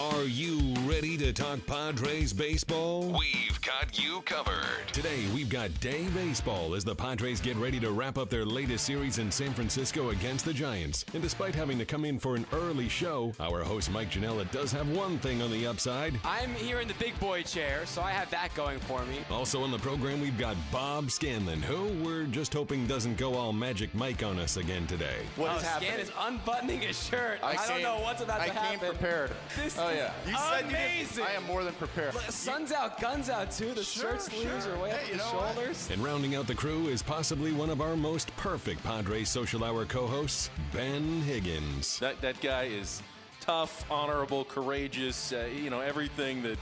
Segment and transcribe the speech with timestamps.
[0.00, 0.58] Are you
[0.94, 3.06] ready to talk Padres baseball?
[3.18, 4.86] We've got you covered.
[4.92, 8.84] Today, we've got day baseball as the Padres get ready to wrap up their latest
[8.84, 11.04] series in San Francisco against the Giants.
[11.12, 14.70] And despite having to come in for an early show, our host Mike Janela does
[14.70, 16.14] have one thing on the upside.
[16.22, 19.18] I'm here in the big boy chair, so I have that going for me.
[19.30, 23.52] Also on the program, we've got Bob Scanlon, who we're just hoping doesn't go all
[23.52, 25.22] Magic Mike on us again today.
[25.34, 27.40] What oh, is Scan is unbuttoning his shirt.
[27.42, 28.66] I, I came, don't know what's about I to happen.
[28.66, 29.32] I came prepared.
[29.56, 30.83] This oh yeah, you said amazing.
[30.83, 32.14] You I am more than prepared.
[32.30, 33.72] Sun's out, guns out too.
[33.72, 34.74] The sure, shirt sleeves sure.
[34.74, 35.86] are way hey, up the shoulders.
[35.86, 35.94] What?
[35.94, 39.84] And rounding out the crew is possibly one of our most perfect Padres Social Hour
[39.84, 41.98] co-hosts, Ben Higgins.
[41.98, 43.02] That that guy is
[43.40, 45.32] tough, honorable, courageous.
[45.32, 46.58] Uh, you know everything that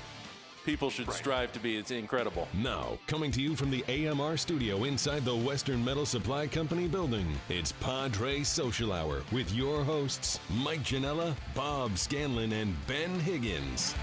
[0.64, 1.16] people should right.
[1.16, 1.76] strive to be.
[1.76, 2.48] It's incredible.
[2.54, 7.26] Now, coming to you from the AMR studio inside the Western Metal Supply Company building,
[7.48, 13.94] it's Padre Social Hour with your hosts, Mike Janela, Bob Scanlon, and Ben Higgins.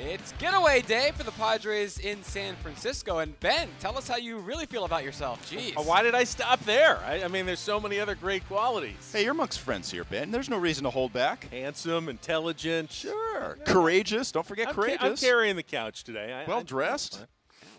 [0.00, 3.18] It's getaway day for the Padres in San Francisco.
[3.18, 5.50] And Ben, tell us how you really feel about yourself.
[5.50, 5.74] Jeez.
[5.84, 6.98] Why did I stop there?
[6.98, 9.10] I, I, mean, there's so many other great qualities.
[9.12, 10.30] Hey, you're amongst friends here, Ben.
[10.30, 11.48] There's no reason to hold back.
[11.50, 12.92] Handsome, intelligent.
[12.92, 13.56] Sure.
[13.58, 13.64] Yeah.
[13.64, 14.30] Courageous.
[14.30, 15.00] Don't forget I'm courageous.
[15.00, 16.44] Ca- I'm carrying the couch today.
[16.46, 17.26] well dressed.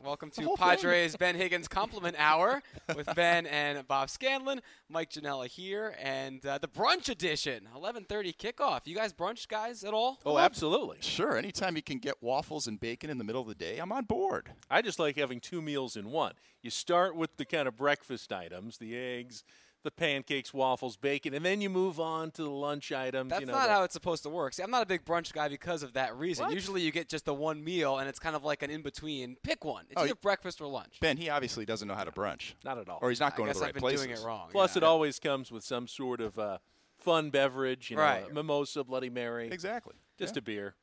[0.04, 2.64] Welcome to Padres Ben Higgins Compliment Hour
[2.96, 4.62] with Ben and Bob Scanlon.
[4.88, 8.82] Mike Janela here, and uh, the brunch edition, 11:30 kickoff.
[8.86, 10.20] You guys brunch guys at all?
[10.26, 10.98] Oh, absolutely.
[11.02, 11.38] Sure.
[11.38, 14.06] Anytime you can get waffles and bacon in the middle of the day, I'm on
[14.06, 14.52] board.
[14.70, 16.34] I just like having two meals in one.
[16.62, 19.44] You start with the kind of breakfast items, the eggs
[19.84, 23.30] the pancakes, waffles, bacon, and then you move on to the lunch items.
[23.30, 24.54] That's you know, not the, how it's supposed to work.
[24.54, 26.46] See, I'm not a big brunch guy because of that reason.
[26.46, 26.54] What?
[26.54, 29.38] Usually you get just the one meal, and it's kind of like an in between.
[29.44, 29.86] Pick one.
[29.90, 31.00] It's oh, either breakfast or lunch.
[31.00, 32.54] Ben, he obviously doesn't know how to brunch.
[32.66, 33.00] Not at all.
[33.02, 34.06] Or he's not going I guess to the I've right been places.
[34.06, 34.50] doing it wrong.
[34.52, 34.80] Plus, yeah.
[34.80, 36.58] it always comes with some sort of uh,
[36.98, 38.34] fun beverage, you know, right.
[38.34, 39.50] mimosa, Bloody Mary.
[39.50, 39.96] Exactly.
[40.18, 40.40] Just yeah.
[40.40, 40.76] a beer.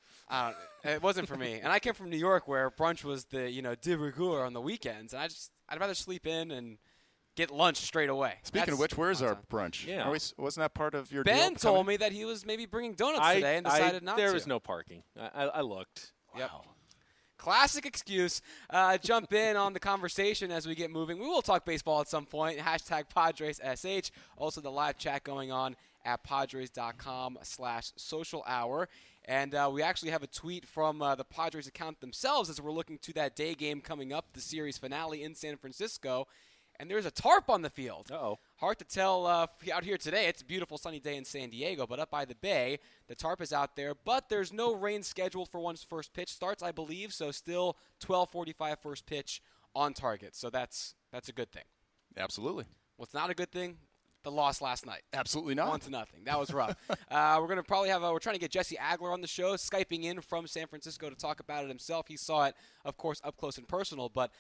[0.84, 1.60] it wasn't for me.
[1.62, 4.54] And I came from New York where brunch was the, you know, de rigueur on
[4.54, 5.12] the weekends.
[5.12, 6.78] And I just, I'd rather sleep in and–
[7.36, 8.34] get lunch straight away.
[8.42, 9.86] Speaking That's of which, where's our brunch?
[9.86, 10.10] Yeah.
[10.10, 12.94] We, wasn't that part of your Ben deal told me that he was maybe bringing
[12.94, 14.30] donuts I, today and decided I, not there to.
[14.30, 15.02] There was no parking.
[15.18, 16.12] I, I looked.
[16.36, 16.50] Yep.
[17.38, 18.40] Classic excuse.
[18.70, 21.18] Uh, jump in on the conversation as we get moving.
[21.18, 22.58] We will talk baseball at some point.
[22.58, 24.10] Hashtag PadresSH.
[24.36, 28.88] Also, the live chat going on at Padres.com slash social hour.
[29.26, 32.70] And uh, we actually have a tweet from uh, the Padres account themselves as we're
[32.70, 36.26] looking to that day game coming up, the series finale in San Francisco
[36.78, 38.10] and there's a tarp on the field.
[38.12, 40.26] oh Hard to tell uh, out here today.
[40.26, 43.42] It's a beautiful sunny day in San Diego, but up by the bay, the tarp
[43.42, 43.94] is out there.
[43.94, 47.12] But there's no rain scheduled for one's first pitch starts, I believe.
[47.12, 49.42] So still 12:45 first pitch
[49.74, 50.34] on target.
[50.34, 51.64] So that's that's a good thing.
[52.16, 52.64] Absolutely.
[52.96, 53.76] What's not a good thing?
[54.22, 55.02] The loss last night.
[55.12, 55.68] Absolutely not.
[55.68, 56.24] One to nothing.
[56.24, 56.74] That was rough.
[57.10, 58.02] uh, we're going to probably have.
[58.02, 61.08] A, we're trying to get Jesse Agler on the show, skyping in from San Francisco
[61.08, 62.08] to talk about it himself.
[62.08, 64.08] He saw it, of course, up close and personal.
[64.08, 64.32] But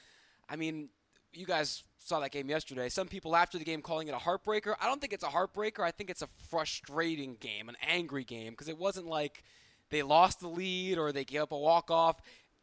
[0.48, 0.88] I mean,
[1.36, 2.88] you guys saw that game yesterday.
[2.88, 4.74] Some people after the game calling it a heartbreaker.
[4.80, 5.80] I don't think it's a heartbreaker.
[5.80, 9.42] I think it's a frustrating game, an angry game, because it wasn't like
[9.90, 12.20] they lost the lead or they gave up a walk off.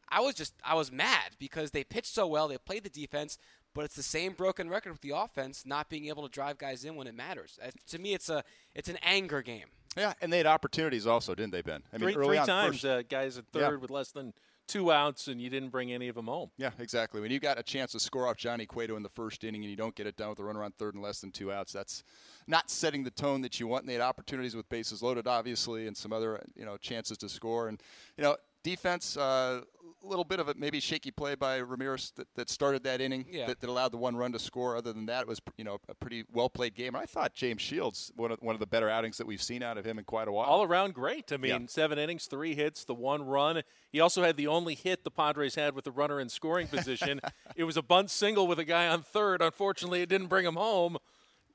[0.10, 3.38] I was just I was mad because they pitched so well, they played the defense,
[3.74, 6.86] but it's the same broken record with the offense not being able to drive guys
[6.86, 7.60] in when it matters.
[7.64, 8.44] Uh, to me, it's a
[8.76, 9.68] it's an anger game.
[9.98, 11.84] Yeah, and they had opportunities also, didn't they, Ben?
[11.94, 13.76] I mean, three, three times first, uh, guys at third yeah.
[13.76, 14.34] with less than
[14.74, 16.50] two outs and you didn't bring any of them home.
[16.58, 17.22] Yeah, exactly.
[17.22, 19.70] When you got a chance to score off Johnny Cueto in the first inning and
[19.70, 21.72] you don't get it done with a runner on third and less than two outs,
[21.72, 22.04] that's
[22.48, 23.84] not setting the tone that you want.
[23.84, 27.30] And they had opportunities with bases loaded, obviously, and some other you know chances to
[27.30, 27.68] score.
[27.68, 27.80] And
[28.18, 29.62] you know, defense, uh,
[30.08, 33.48] little bit of a maybe shaky play by Ramirez that, that started that inning yeah.
[33.48, 34.76] that, that, allowed the one run to score.
[34.76, 36.96] Other than that, it was you know a pretty well played game.
[36.96, 39.78] I thought James Shields one of one of the better outings that we've seen out
[39.78, 40.46] of him in quite a while.
[40.46, 41.32] All around great.
[41.32, 41.68] I mean, yeah.
[41.68, 43.62] seven innings, three hits, the one run.
[43.92, 47.22] He also had the only hit the Padres had with the runner in scoring position.
[47.56, 49.42] it was a bunt single with a guy on third.
[49.42, 50.98] Unfortunately, it didn't bring him home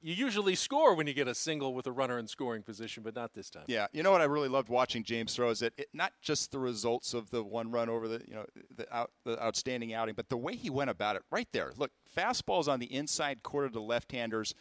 [0.00, 3.14] you usually score when you get a single with a runner in scoring position, but
[3.14, 3.64] not this time.
[3.66, 6.52] Yeah, you know what I really loved watching James throw is that it, not just
[6.52, 8.44] the results of the one run over the you know
[8.76, 11.22] the, out, the outstanding outing, but the way he went about it.
[11.30, 14.54] Right there, look, fastballs on the inside quarter to left-handers.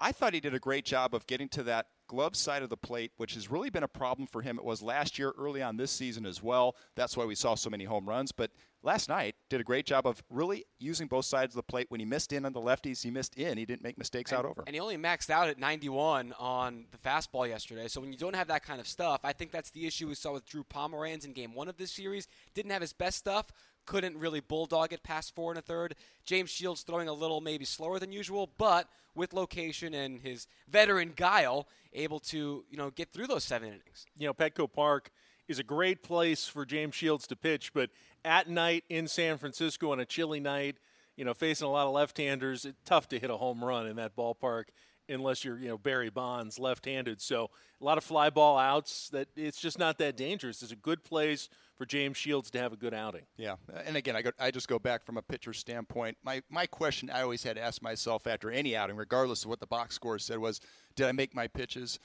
[0.00, 2.76] I thought he did a great job of getting to that glove side of the
[2.76, 4.56] plate, which has really been a problem for him.
[4.56, 6.76] It was last year, early on this season as well.
[6.94, 8.30] That's why we saw so many home runs.
[8.30, 8.52] But
[8.84, 11.86] last night, did a great job of really using both sides of the plate.
[11.88, 13.58] When he missed in on the lefties, he missed in.
[13.58, 14.62] He didn't make mistakes and, out over.
[14.66, 17.88] And he only maxed out at 91 on the fastball yesterday.
[17.88, 20.14] So when you don't have that kind of stuff, I think that's the issue we
[20.14, 22.28] saw with Drew Pomeranz in game one of this series.
[22.54, 23.48] Didn't have his best stuff
[23.86, 25.94] couldn't really bulldog it past four and a third.
[26.24, 31.12] James Shields throwing a little maybe slower than usual, but with location and his veteran
[31.14, 34.06] guile, able to you know get through those seven innings.
[34.18, 35.10] You know, Petco Park
[35.48, 37.90] is a great place for James Shields to pitch, but
[38.24, 40.76] at night in San Francisco on a chilly night,
[41.16, 43.96] you know, facing a lot of left-handers, it's tough to hit a home run in
[43.96, 44.64] that ballpark
[45.08, 47.20] unless you're, you know, Barry Bonds left-handed.
[47.20, 49.08] So a lot of fly ball outs.
[49.10, 50.62] That it's just not that dangerous.
[50.62, 53.22] It's a good place for James Shields to have a good outing.
[53.36, 56.16] Yeah, and again, I, go, I just go back from a pitcher standpoint.
[56.22, 59.60] My my question I always had to ask myself after any outing, regardless of what
[59.60, 60.60] the box score said, was,
[60.94, 61.98] did I make my pitches?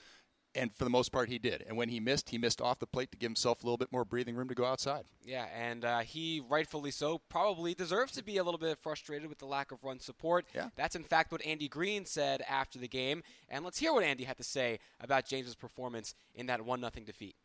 [0.55, 1.63] And for the most part, he did.
[1.67, 3.91] And when he missed, he missed off the plate to give himself a little bit
[3.91, 5.05] more breathing room to go outside.
[5.23, 9.37] Yeah, and uh, he rightfully so probably deserves to be a little bit frustrated with
[9.37, 10.45] the lack of run support.
[10.55, 10.69] Yeah.
[10.75, 13.21] That's in fact what Andy Green said after the game.
[13.47, 17.03] And let's hear what Andy had to say about James's performance in that one nothing
[17.03, 17.35] defeat.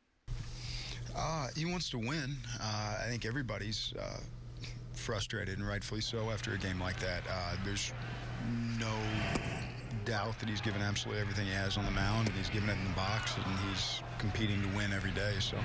[1.14, 2.36] Uh, he wants to win.
[2.60, 4.18] Uh, I think everybody's uh,
[4.94, 7.22] frustrated, and rightfully so, after a game like that.
[7.30, 7.92] Uh, there's
[8.78, 8.96] no
[10.04, 12.74] doubt that he's given absolutely everything he has on the mound, and he's given it
[12.74, 15.34] in the box, and he's competing to win every day.
[15.40, 15.56] So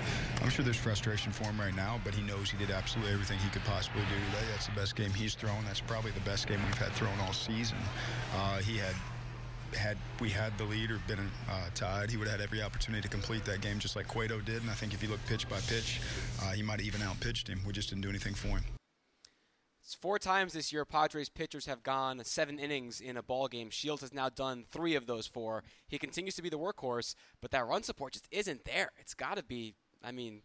[0.42, 3.38] I'm sure there's frustration for him right now, but he knows he did absolutely everything
[3.40, 4.46] he could possibly do today.
[4.52, 5.64] That's the best game he's thrown.
[5.66, 7.78] That's probably the best game we've had thrown all season.
[8.36, 8.96] Uh, he had
[9.76, 11.20] had we had the lead or been
[11.50, 14.40] uh, tied, he would have had every opportunity to complete that game just like Cueto
[14.40, 14.62] did.
[14.62, 16.02] And I think if you look pitch by pitch,
[16.42, 17.60] uh, he might have even outpitched him.
[17.66, 18.64] We just didn't do anything for him.
[19.90, 23.72] It's four times this year Padres pitchers have gone seven innings in a ball game.
[23.72, 25.64] Shields has now done three of those four.
[25.88, 28.92] He continues to be the workhorse, but that run support just isn't there.
[29.00, 29.74] It's got to be.
[30.04, 30.44] I mean,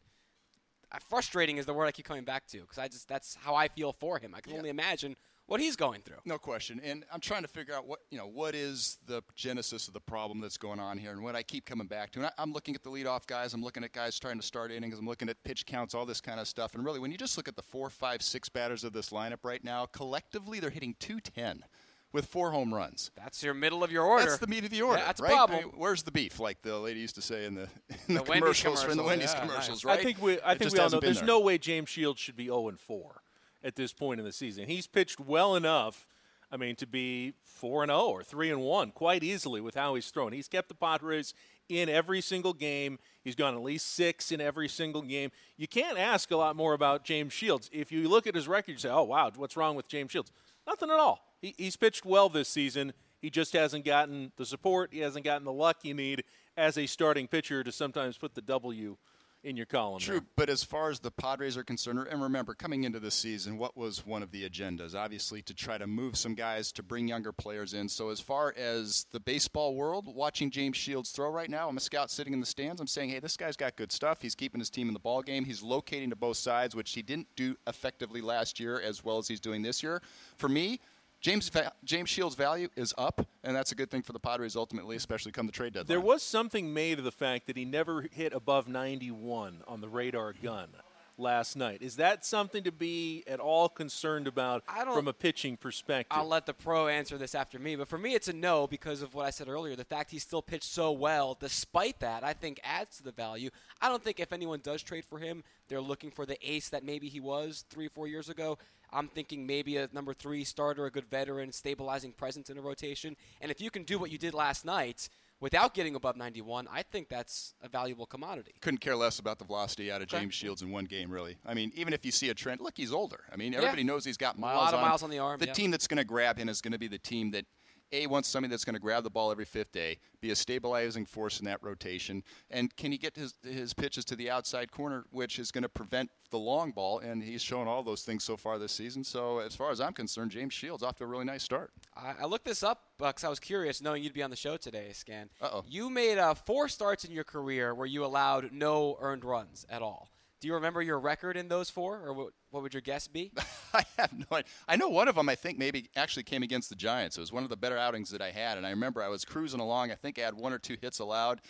[1.10, 3.68] frustrating is the word I keep coming back to because I just that's how I
[3.68, 4.34] feel for him.
[4.34, 4.58] I can Yeah.
[4.60, 5.14] only imagine
[5.46, 6.18] what he's going through.
[6.24, 6.80] No question.
[6.82, 10.00] And I'm trying to figure out what you know what is the genesis of the
[10.00, 12.20] problem that's going on here, and what I keep coming back to.
[12.20, 13.54] And I, I'm looking at the leadoff guys.
[13.54, 14.98] I'm looking at guys trying to start innings.
[14.98, 16.74] I'm looking at pitch counts, all this kind of stuff.
[16.74, 19.44] And really, when you just look at the four, five, six batters of this lineup
[19.44, 21.64] right now, collectively they're hitting 210
[22.12, 23.10] with four home runs.
[23.16, 24.26] That's your middle of your order.
[24.26, 25.00] That's the meat of the order.
[25.00, 25.32] Yeah, that's a right?
[25.32, 25.58] problem.
[25.58, 26.38] I mean, where's the beef?
[26.38, 27.68] Like the lady used to say in the,
[28.08, 29.98] in the, The Wendy's commercials, in the Wendy's yeah, commercials, right?
[29.98, 31.26] I think we, I It think we all know there's there.
[31.26, 33.20] no way James Shields should be 0 and 4
[33.64, 34.66] at this point in the season.
[34.68, 36.06] He's pitched well enough.
[36.52, 39.94] I mean, to be four and zero or three and one quite easily with how
[39.94, 40.32] he's thrown.
[40.32, 41.34] He's kept the Padres
[41.68, 42.98] in every single game.
[43.24, 45.30] He's gone at least six in every single game.
[45.56, 47.70] You can't ask a lot more about James Shields.
[47.72, 50.30] If you look at his record, you say, "Oh wow, what's wrong with James Shields?"
[50.66, 51.24] Nothing at all.
[51.40, 52.92] He, he's pitched well this season.
[53.20, 54.90] He just hasn't gotten the support.
[54.92, 56.24] He hasn't gotten the luck you need
[56.56, 58.96] as a starting pitcher to sometimes put the W
[59.44, 60.00] in your column.
[60.00, 60.26] True, there.
[60.36, 63.76] but as far as the Padres are concerned, and remember, coming into this season, what
[63.76, 64.94] was one of the agendas?
[64.94, 67.88] Obviously, to try to move some guys to bring younger players in.
[67.88, 71.80] So, as far as the baseball world, watching James Shields throw right now, I'm a
[71.80, 72.80] scout sitting in the stands.
[72.80, 74.20] I'm saying, hey, this guy's got good stuff.
[74.20, 75.44] He's keeping his team in the ball game.
[75.44, 79.28] He's locating to both sides, which he didn't do effectively last year as well as
[79.28, 80.02] he's doing this year.
[80.36, 80.80] For me,
[81.24, 81.50] James
[81.84, 85.32] James Shields' value is up, and that's a good thing for the Padres ultimately, especially
[85.32, 85.86] come the trade deadline.
[85.88, 89.88] There was something made of the fact that he never hit above 91 on the
[89.88, 90.68] radar gun
[91.16, 91.80] last night.
[91.80, 96.14] Is that something to be at all concerned about I don't- from a pitching perspective?
[96.14, 99.00] I'll let the pro answer this after me, but for me, it's a no because
[99.00, 99.74] of what I said earlier.
[99.76, 103.48] The fact he still pitched so well, despite that, I think adds to the value.
[103.80, 106.84] I don't think if anyone does trade for him, they're looking for the ace that
[106.84, 108.58] maybe he was three, four years ago.
[108.94, 113.16] I'm thinking maybe a number three starter, a good veteran, stabilizing presence in a rotation.
[113.40, 115.08] And if you can do what you did last night
[115.40, 118.54] without getting above 91, I think that's a valuable commodity.
[118.60, 120.20] couldn't care less about the velocity out of Okay.
[120.20, 121.36] James Shields in one game, really.
[121.44, 123.24] I mean, even if you see a trend, look, he's older.
[123.32, 124.56] I mean, everybody knows he's got miles.
[124.56, 125.52] lot of on miles on the arm, The yeah.
[125.52, 127.44] team that's going to grab him is going to be the team that
[127.92, 131.04] a wants somebody that's going to grab the ball every fifth day, be a stabilizing
[131.06, 135.04] force in that rotation, and can he get his his pitches to the outside corner,
[135.10, 136.98] which is going to prevent the long ball?
[136.98, 139.04] And he's shown all those things so far this season.
[139.04, 141.72] So as far as I'm concerned, James Shields off to a really nice start.
[141.96, 144.56] I, I looked this up because I was curious, knowing you'd be on the show
[144.56, 145.30] today, Scan.
[145.40, 145.64] Uh-oh.
[145.68, 149.82] You made uh, four starts in your career where you allowed no earned runs at
[149.82, 150.08] all.
[150.40, 153.32] Do you remember your record in those four, or what, what would your guess be?
[153.74, 154.48] I have no idea.
[154.68, 157.16] I know one of them, I think, maybe actually came against the Giants.
[157.18, 158.56] It was one of the better outings that I had.
[158.56, 159.90] And I remember I was cruising along.
[159.90, 161.40] I think I had one or two hits allowed.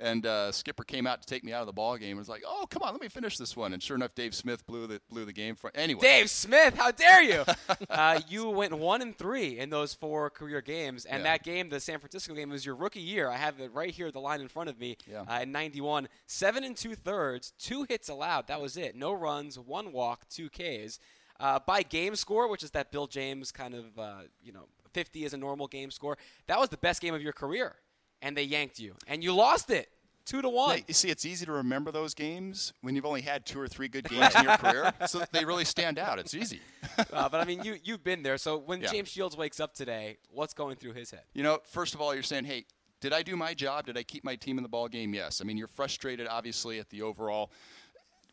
[0.00, 2.28] And uh, Skipper came out to take me out of the ball game and was
[2.28, 3.74] like, oh, come on, let me finish this one.
[3.74, 6.00] And sure enough, Dave Smith blew the, blew the game for Anyway.
[6.00, 7.44] Dave Smith, how dare you?
[7.90, 11.32] uh, you went one and three in those four career games, and Yeah.
[11.32, 13.28] that game, the San Francisco game, was your rookie year.
[13.28, 14.96] I have it right here, the line in front of me.
[15.10, 15.22] Yeah.
[15.28, 18.46] Uh, in '91, seven and two thirds, two hits allowed.
[18.46, 18.94] That was it.
[18.96, 20.98] No runs, one walk, two Ks.
[21.40, 25.24] Uh, by game score, which is that Bill James kind of, uh, you know, 50
[25.24, 26.16] is a normal game score.
[26.46, 27.74] That was the best game of your career,
[28.22, 29.88] and they yanked you, and you lost it.
[30.24, 30.78] two to one.
[30.78, 33.66] Yeah, you see, it's easy to remember those games when you've only had two or
[33.68, 36.18] three good games in your career, so they really stand out.
[36.20, 36.60] It's easy.
[37.12, 38.38] uh, but I mean, you you've been there.
[38.38, 38.92] So when Yeah.
[38.92, 41.24] James Shields wakes up today, what's going through his head?
[41.34, 42.64] You know, first of all, you're saying, hey,
[43.00, 43.86] did I do my job?
[43.86, 45.12] Did I keep my team in the ball game?
[45.12, 45.40] Yes.
[45.42, 47.50] I mean, you're frustrated, obviously, at the overall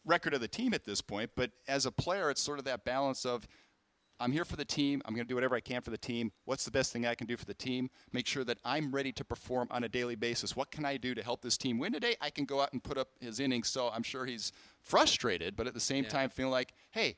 [0.05, 2.85] record of the team at this point, but as a player, it's sort of that
[2.85, 3.47] balance of
[4.21, 5.01] I'm here for the team.
[5.05, 6.31] I'm going to do whatever I can for the team.
[6.45, 7.89] What's the best thing I can do for the team?
[8.13, 10.55] Make sure that I'm ready to perform on a daily basis.
[10.55, 12.15] What can I do to help this team win today?
[12.21, 13.69] I can go out and put up his innings.
[13.69, 17.17] So I'm sure he's frustrated, but at the same time, feeling like, hey,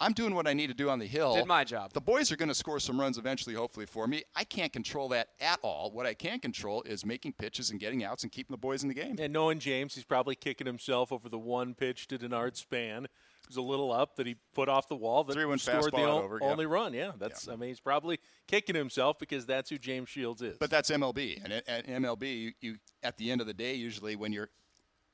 [0.00, 1.34] I'm doing what I need to do on the hill.
[1.34, 1.92] Did my job.
[1.92, 4.22] The boys are going to score some runs eventually, hopefully, for me.
[4.36, 5.90] I can't control that at all.
[5.90, 8.88] What I can control is making pitches and getting outs and keeping the boys in
[8.88, 9.16] the game.
[9.18, 13.06] And knowing James, he's probably kicking himself over the one pitch to Denard Span.
[13.06, 13.10] It
[13.48, 16.02] was a little up that he put off the wall that Three-one scored the fastball
[16.02, 16.48] out o- over, yeah.
[16.48, 16.92] only run.
[16.92, 17.48] Yeah, that's.
[17.48, 20.58] I mean, he's probably kicking himself because that's who James Shields is.
[20.58, 21.42] But that's MLB.
[21.42, 24.50] And at at MLB, you, you at the end of the day, usually when you're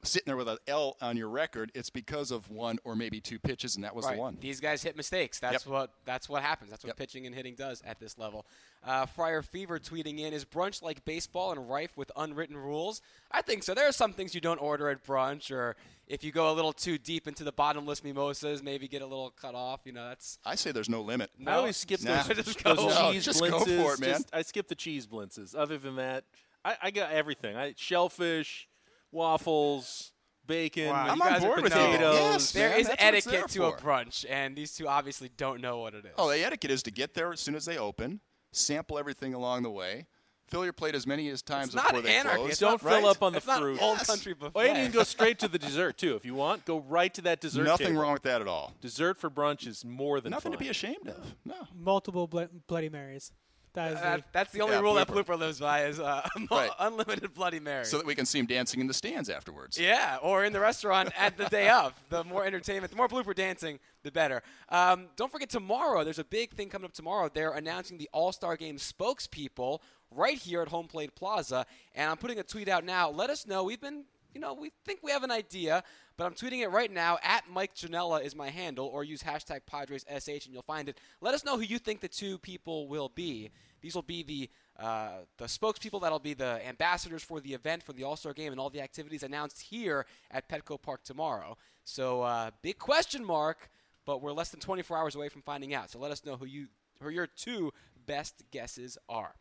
[0.04, 3.38] sitting there with an L on your record, it's because of one or maybe two
[3.38, 4.14] pitches, and that was Right.
[4.16, 4.38] the one.
[4.40, 5.38] These guys hit mistakes.
[5.40, 5.72] That's Yep.
[5.72, 6.70] what that's what happens.
[6.70, 6.96] That's what Yep.
[6.96, 8.46] pitching and hitting does at this level.
[8.82, 13.00] Uh, Friar Fever tweeting in: Is brunch like baseball and rife with unwritten rules?
[13.30, 13.74] I think so.
[13.74, 16.72] There are some things you don't order at brunch, or if you go a little
[16.72, 19.80] too deep into the bottomless mimosas, maybe get a little cut off.
[19.84, 21.30] You know, that's I say there's no limit.
[21.46, 22.22] I always skip Nah.
[22.24, 22.88] those, Just those go.
[22.88, 24.10] No, cheese just go for it, man.
[24.10, 25.54] Just- I skip the cheese blintzes.
[25.54, 26.24] Other than that,
[26.62, 27.56] I, I got everything.
[27.56, 28.68] I shellfish,
[29.14, 30.12] waffles,
[30.46, 30.88] bacon.
[30.88, 31.80] Wow, I'm you on guys board with you.
[31.80, 32.14] potatoes.
[32.16, 34.86] Yes, there man, is that's what it's etiquette there to a brunch, and these two
[34.88, 36.12] obviously don't know what it is.
[36.18, 38.20] Oh, the etiquette is to get there as soon as they open,
[38.52, 40.06] sample everything along the way,
[40.48, 42.36] fill your plate as many as times It's not before they anarchy.
[42.38, 42.50] close.
[42.50, 43.04] It's Don't not fill right?
[43.16, 43.80] up on the it's not fruit.
[43.80, 44.06] old Yes.
[44.06, 44.52] country buffet.
[44.54, 46.64] Oh, and you can go straight to the dessert too if you want.
[46.66, 47.64] Go right to that dessert.
[47.64, 48.02] Nothing table.
[48.02, 48.74] wrong with that at all.
[48.80, 51.34] Dessert for brunch is more than Nothing to be ashamed of.
[51.44, 51.66] No.
[51.74, 53.32] multiple Blo- Bloody Marys.
[53.74, 55.24] That is That- the, that's the only Yeah, rule that blooper.
[55.24, 56.70] Blooper lives by is uh, Right.
[56.78, 57.84] unlimited Bloody Mary.
[57.84, 59.78] So that we can see him dancing in the stands afterwards.
[59.78, 61.92] Yeah, or in the restaurant at the day of.
[62.08, 64.42] The more entertainment, the more blooper dancing, the better.
[64.68, 66.04] Um, don't forget tomorrow.
[66.04, 67.28] There's a big thing coming up tomorrow.
[67.32, 71.66] They're announcing the All Star Game spokespeople right here at Home Plate Plaza,
[71.96, 73.10] and I'm putting a tweet out now.
[73.10, 73.64] Let us know.
[73.64, 74.04] We've been,
[74.34, 75.82] you know, we think we have an idea,
[76.16, 77.18] but I'm tweeting it right now.
[77.22, 80.98] At Mike Janela is my handle, or use hashtag PadresSH, and you'll find it.
[81.20, 83.50] Let us know who you think the two people will be.
[83.80, 84.50] These will be the
[84.82, 88.50] uh, the spokespeople that'll be the ambassadors for the event for the All Star Game
[88.50, 91.56] and all the activities announced here at Petco Park tomorrow.
[91.84, 93.70] So uh, big question mark,
[94.04, 95.90] but we're less than 24 hours away from finding out.
[95.90, 96.68] So let us know who you
[97.00, 97.72] who your two
[98.06, 99.34] best guesses are.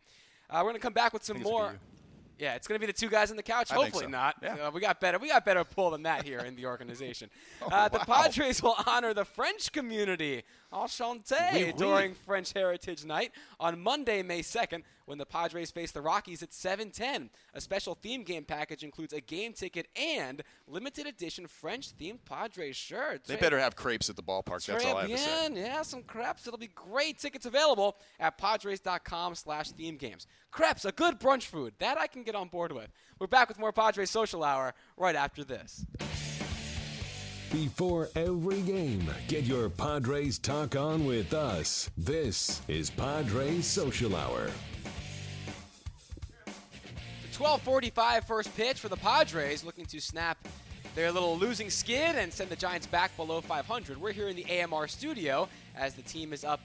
[0.49, 1.79] Uh, we're gonna come back with some think it's gonna more.
[2.43, 3.71] Yeah, it's going to be the two guys on the couch.
[3.71, 4.09] I Hopefully so.
[4.09, 4.35] not.
[4.43, 4.55] Yeah.
[4.67, 5.17] Uh, we got better.
[5.17, 7.29] We got better pull than that here in the organization.
[7.61, 8.23] Oh, uh, the wow.
[8.23, 11.73] Padres will honor the French community, enchanté, Oui, oui.
[11.77, 16.49] during French Heritage Night on Monday, May 2nd, when the Padres face the Rockies at
[16.51, 17.29] 7:10.
[17.53, 23.27] A special theme game package includes a game ticket and limited edition French-themed Padres shirts.
[23.27, 24.65] They Hey, better have crepes at the ballpark.
[24.65, 25.53] That's all I have to say.
[25.55, 26.45] Yeah, some crepes.
[26.47, 27.19] It'll be great.
[27.19, 30.27] Tickets available at Padres.com slash theme games.
[30.51, 31.73] Crepes, a good brunch food.
[31.79, 32.89] That I can get on board with.
[33.19, 35.85] We're back with more Padres Social Hour right after this.
[37.51, 41.91] Before every game, get your Padres talk on with us.
[41.95, 44.49] This is Padres Social Hour.
[47.33, 50.37] 12:45 first pitch for the Padres, looking to snap
[50.95, 54.01] their little losing skid and send the Giants back below 500.
[54.01, 56.61] We're here in the AMR studio as the team is up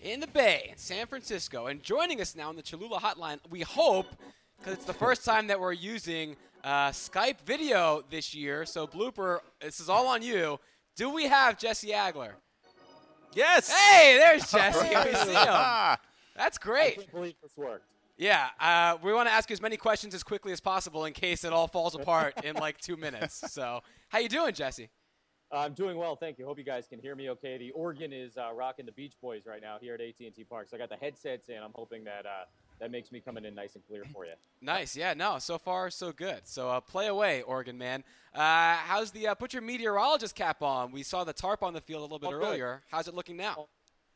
[0.00, 3.38] in the Bay in San Francisco, and joining us now on the Cholula Hotline.
[3.50, 4.06] We hope
[4.58, 8.66] because it's the first time that we're using uh, Skype video this year.
[8.66, 10.58] So blooper, this is all on you.
[10.96, 12.32] Do we have Jesse Agler?
[13.34, 13.70] Yes.
[13.70, 14.88] Hey, there's Jesse.
[14.88, 15.96] We see him.
[16.36, 16.96] That's great.
[16.96, 17.84] can't believe this worked.
[18.16, 21.12] Yeah, uh, we want to ask you as many questions as quickly as possible in
[21.12, 23.44] case it all falls apart in like two minutes.
[23.48, 24.88] So, how you doing, Jesse?
[25.52, 26.44] I'm doing well, thank you.
[26.44, 27.58] Hope you guys can hear me okay.
[27.58, 30.68] The organ is uh, rocking the Beach Boys right now here at AT&T Park.
[30.68, 31.56] So I got the headsets in.
[31.62, 32.44] I'm hoping that uh,
[32.80, 34.32] that makes me coming in nice and clear for you.
[34.60, 34.96] Nice.
[34.96, 35.14] Yeah.
[35.14, 35.38] No.
[35.38, 36.42] So far, so good.
[36.44, 38.04] So, uh, play away, Oregon man.
[38.34, 40.92] Uh, how's the uh, put your meteorologist cap on?
[40.92, 42.46] We saw the tarp on the field a little bit good.
[42.46, 42.82] earlier.
[42.90, 43.68] How's it looking now?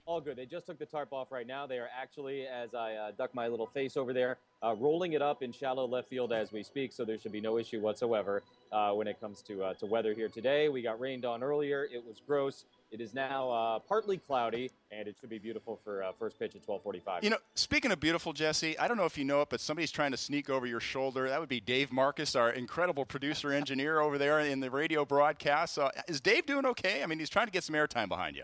[0.04, 0.36] All good.
[0.36, 1.64] They just took the tarp off right now.
[1.64, 5.22] They are actually, as I uh, duck my little face over there, uh, rolling it
[5.22, 6.92] up in shallow left field as we speak.
[6.92, 8.42] So there should be no issue whatsoever
[8.72, 10.68] uh, when it comes to uh, to weather here today.
[10.68, 11.84] We got rained on earlier.
[11.84, 12.64] It was gross.
[12.90, 16.56] It is now uh, partly cloudy, and it should be beautiful for uh, first pitch
[16.56, 17.22] at 12:45.
[17.22, 19.92] You know, speaking of beautiful, Jesse, I don't know if you know it, but somebody's
[19.92, 21.28] trying to sneak over your shoulder.
[21.28, 25.78] That would be Dave Marcus, our incredible producer engineer over there in the radio broadcast.
[26.08, 27.04] Is Dave doing okay?
[27.04, 28.42] I mean, he's trying to get some airtime behind you.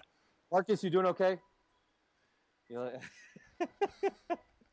[0.51, 1.39] Marcus, you doing okay?
[2.69, 2.91] You know,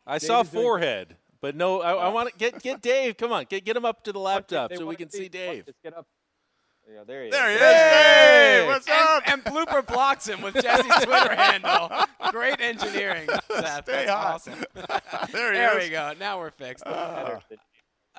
[0.07, 3.17] I saw David's doing- forehead, But no, I, I want to get get Dave.
[3.17, 5.63] Come on, get get him up to the laptop so we can see Dave.
[5.67, 6.05] Let's get up.
[6.87, 7.61] Yeah, there he There he is.
[7.61, 7.67] is.
[7.67, 9.23] Hey, what's and, up?
[9.25, 11.89] and Blooper blocks him with Jesse's Twitter handle.
[12.29, 13.85] Great engineering, Seth.
[13.85, 14.33] Stay That's hot.
[14.35, 14.63] awesome.
[15.31, 15.85] there he there is.
[15.85, 16.13] we go.
[16.19, 16.83] Now we're fixed.
[16.85, 17.57] Better than-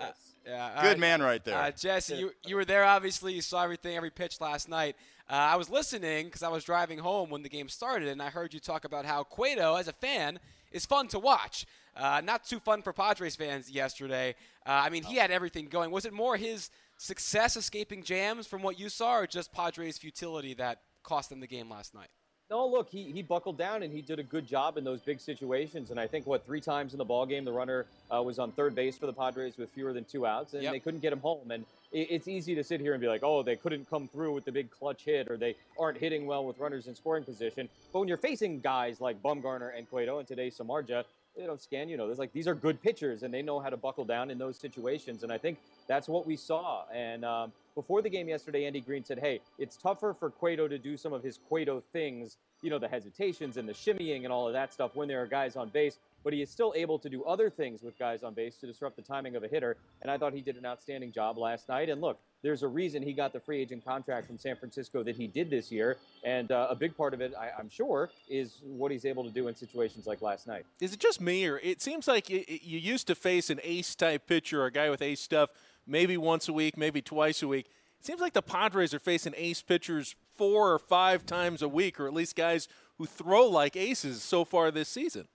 [0.01, 0.17] yes.
[0.45, 1.57] Yeah, Good uh, man right there.
[1.57, 3.33] Uh, Jesse, you, you were there, obviously.
[3.35, 4.95] You saw everything, every pitch last night.
[5.29, 8.31] Uh, I was listening because I was driving home when the game started, and I
[8.31, 10.39] heard you talk about how Cueto, as a fan,
[10.71, 11.67] is fun to watch.
[11.97, 14.35] Uh, not too fun for Padres fans yesterday.
[14.65, 15.91] Uh, I mean, he had everything going.
[15.91, 20.55] Was it more his success escaping jams from what you saw, or just Padres' futility
[20.55, 22.09] that cost them the game last night?
[22.49, 25.19] No, look, he, he buckled down and he did a good job in those big
[25.21, 25.91] situations.
[25.91, 28.53] And I think what three times in the ball game the runner uh, was on
[28.53, 30.73] third base for the Padres with fewer than two outs, and Yep.
[30.73, 31.51] they couldn't get him home.
[31.51, 34.33] And it, it's easy to sit here and be like, oh, they couldn't come through
[34.33, 37.69] with the big clutch hit, or they aren't hitting well with runners in scoring position.
[37.93, 41.03] But when you're facing guys like Bumgarner and Cueto, and today Samardzija,
[41.39, 43.69] you know, scan, you know, there's like these are good pitchers, and they know how
[43.69, 45.23] to buckle down in those situations.
[45.23, 46.85] And I think that's what we saw.
[46.93, 50.79] And um, before the game yesterday, Andy Green said, hey, it's tougher for Cueto to
[50.79, 54.47] do some of his Cueto things you know, the hesitations and the shimmying and all
[54.47, 57.09] of that stuff when there are guys on base, but he is still able to
[57.09, 59.77] do other things with guys on base to disrupt the timing of a hitter.
[60.03, 61.89] And I thought he did an outstanding job last night.
[61.89, 65.17] And look, there's a reason he got the free agent contract from San Francisco that
[65.17, 65.97] he did this year.
[66.23, 69.31] And uh, a big part of it, I, I'm sure, is what he's able to
[69.31, 70.65] do in situations like last night.
[70.81, 73.97] Is it just me, or it seems like it- you used to face an ace
[73.97, 75.51] type pitcher, or a guy with ace stuff,
[75.89, 77.67] maybe once a week, maybe twice a week.
[77.99, 81.99] It seems like the Padres are facing ace pitchers four or five times a week,
[81.99, 85.27] or at least guys who throw like aces so far this season.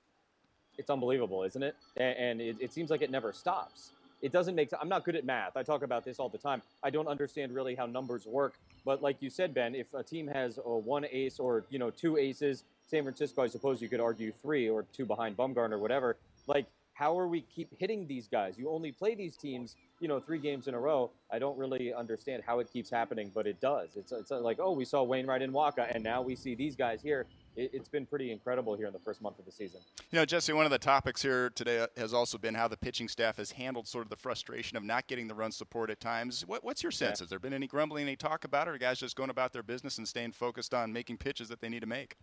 [0.77, 1.75] it's unbelievable, isn't it?
[1.97, 3.91] And, and it, it seems like it never stops.
[4.21, 4.69] It doesn't make.
[4.79, 5.57] I'm not good at math.
[5.57, 6.61] I talk about this all the time.
[6.83, 8.55] I don't understand really how numbers work.
[8.85, 11.89] But like you said, Ben, if a team has a one ace or you know
[11.89, 15.79] two aces, San Francisco, I suppose you could argue three or two behind Bumgarner or
[15.79, 16.17] whatever.
[16.47, 16.65] Like,
[17.01, 18.59] how are we keep hitting these guys?
[18.59, 21.09] You only play these teams, you know, three games in a row.
[21.31, 23.95] I don't really understand how it keeps happening, but it does.
[23.95, 26.75] It's, it's uh, like, oh, we saw Wainwright and Wacha, and now we see these
[26.75, 27.25] guys here.
[27.55, 29.79] It, it's been pretty incredible here in the first month of the season.
[30.11, 32.77] You know, Jesse, one of the topics here today uh, has also been how the
[32.77, 35.99] pitching staff has handled sort of the frustration of not getting the run support at
[35.99, 36.45] times.
[36.45, 37.19] What, what's your sense?
[37.19, 39.63] Has there been any grumbling, any talk about it, or guys just going about their
[39.63, 42.15] business and staying focused on making pitches that they need to make?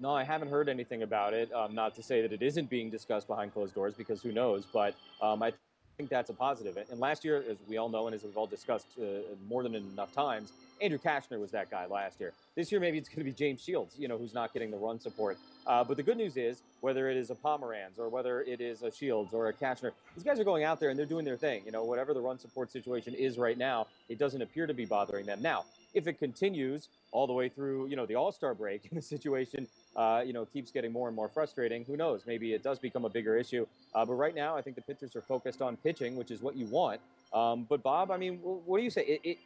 [0.00, 1.52] No, I haven't heard anything about it.
[1.52, 4.64] Um, not to say that it isn't being discussed behind closed doors, because who knows?
[4.72, 5.52] But um, I
[5.98, 6.78] think that's a positive.
[6.90, 9.04] And last year, as we all know and as we've all discussed uh,
[9.46, 12.32] more than enough times, Andrew Cashner was that guy last year.
[12.56, 14.78] This year, maybe it's going to be James Shields, you know, who's not getting the
[14.78, 15.36] run support.
[15.66, 18.82] Uh, but the good news is, whether it is a Pomeranz or whether it is
[18.82, 21.36] a Shields or a Cashner, these guys are going out there and they're doing their
[21.36, 21.60] thing.
[21.66, 24.86] You know, whatever the run support situation is right now, it doesn't appear to be
[24.86, 25.42] bothering them.
[25.42, 28.98] Now, if it continues all the way through, you know, the All Star break, and
[28.98, 32.22] the situation, uh, you know, keeps getting more and more frustrating, who knows?
[32.26, 33.66] Maybe it does become a bigger issue.
[33.94, 36.56] Uh, but right now, I think the pitchers are focused on pitching, which is what
[36.56, 37.00] you want.
[37.32, 39.02] Um, but Bob, I mean, what do you say?
[39.02, 39.38] It, it,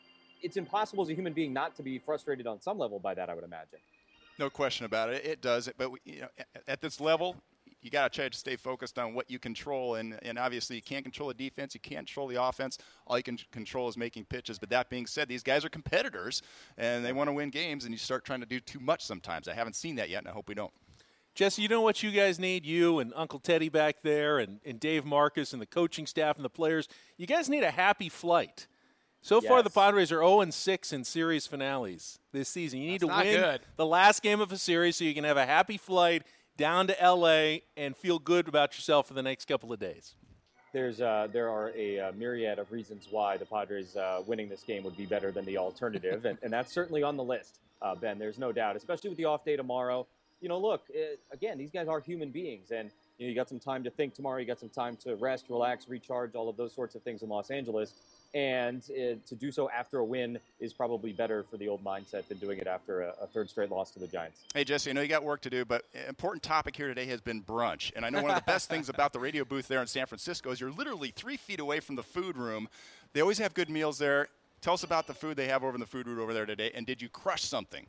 [0.42, 3.30] it's impossible as a human being not to be frustrated on some level by that.
[3.30, 3.78] I would imagine.
[4.38, 5.24] No question about it.
[5.24, 5.70] It does.
[5.78, 7.36] But we, you know, at- at this level,
[7.84, 9.96] you got to try to stay focused on what you control.
[9.96, 11.74] And, and obviously, you can't control the defense.
[11.74, 12.78] You can't control the offense.
[13.06, 14.58] All you can control is making pitches.
[14.58, 16.40] But that being said, these guys are competitors,
[16.78, 17.84] and they want to win games.
[17.84, 19.48] And you start trying to do too much sometimes.
[19.48, 20.72] I haven't seen that yet, and I hope we don't.
[21.34, 22.64] Jesse, you know what you guys need?
[22.64, 26.44] You and Uncle Teddy back there, and, and Dave Marcus, and the coaching staff and
[26.44, 26.88] the players.
[27.18, 28.66] You guys need a happy flight.
[29.20, 32.80] So far, the Padres are 0 6 in series finales this season.
[32.80, 33.60] You need That's to win good.
[33.76, 36.24] the last game of a series so you can have a happy flight
[36.56, 40.14] down to LA and feel good about yourself for the next couple of days.
[40.72, 44.64] There's uh, there are a, uh myriad of reasons why the Padres uh, winning this
[44.64, 47.94] game would be better than the alternative, and, and that's certainly on the list, uh,
[47.94, 48.18] Ben.
[48.18, 50.06] There's no doubt, especially with the off day tomorrow.
[50.40, 53.48] You know, look, uh again, these guys are human beings, and you know, you got
[53.48, 54.38] some time to think tomorrow.
[54.38, 57.28] You got some time to rest, relax, recharge, all of those sorts of things in
[57.28, 57.92] Los Angeles.
[58.34, 62.26] And uh, to do so after a win is probably better for the old mindset
[62.26, 64.40] than doing it after a, a third straight loss to the Giants.
[64.52, 67.06] Hey, Jesse, I know you got work to do, but an important topic here today
[67.06, 67.92] has been brunch.
[67.94, 70.06] And I know one of the best things about the radio booth there in San
[70.06, 72.68] Francisco is you're literally three feet away from the food room.
[73.12, 74.26] They always have good meals there.
[74.60, 76.72] Tell us about the food they have over in the food room over there today.
[76.74, 77.86] And did you crush something?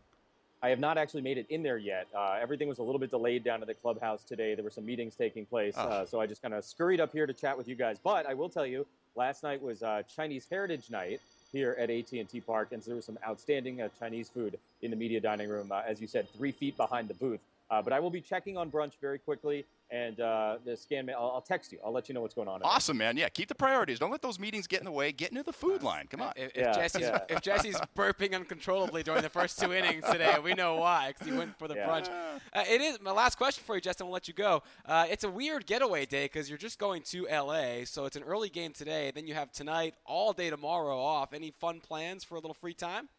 [0.61, 2.07] I have not actually made it in there yet.
[2.15, 4.53] Uh, everything was a little bit delayed down to the clubhouse today.
[4.55, 5.81] There were some meetings taking place, Oh.
[5.87, 7.97] uh, so I just kind of scurried up here to chat with you guys.
[8.03, 12.41] But I will tell you, last night was uh, Chinese Heritage Night here at AT&T
[12.41, 15.71] Park, and so there was some outstanding uh, Chinese food in the media dining room.
[15.71, 17.39] Uh, as you said, three feet behind the booth.
[17.71, 21.09] Uh, but I will be checking on brunch very quickly, and uh, the scan.
[21.09, 21.79] I'll, I'll text you.
[21.85, 22.61] I'll let you know what's going on.
[22.63, 23.17] Awesome, man.
[23.17, 23.99] Yeah, keep the priorities.
[23.99, 25.11] Don't let those meetings get in the way.
[25.11, 26.07] Get into the food line.
[26.09, 26.33] Come on.
[26.35, 27.19] If, if Yeah, Jesse's yeah.
[27.29, 31.37] if Jesse's burping uncontrollably during the first two innings today, we know why because he
[31.37, 31.87] went for the Yeah.
[31.87, 32.09] brunch.
[32.53, 34.07] Uh, it is my last question for you, Justin.
[34.07, 34.63] We'll let you go.
[34.85, 38.23] Uh, it's a weird getaway day because you're just going to LA, so it's an
[38.23, 39.11] early game today.
[39.13, 41.33] Then you have tonight, all day tomorrow off.
[41.33, 43.09] Any fun plans for a little free time?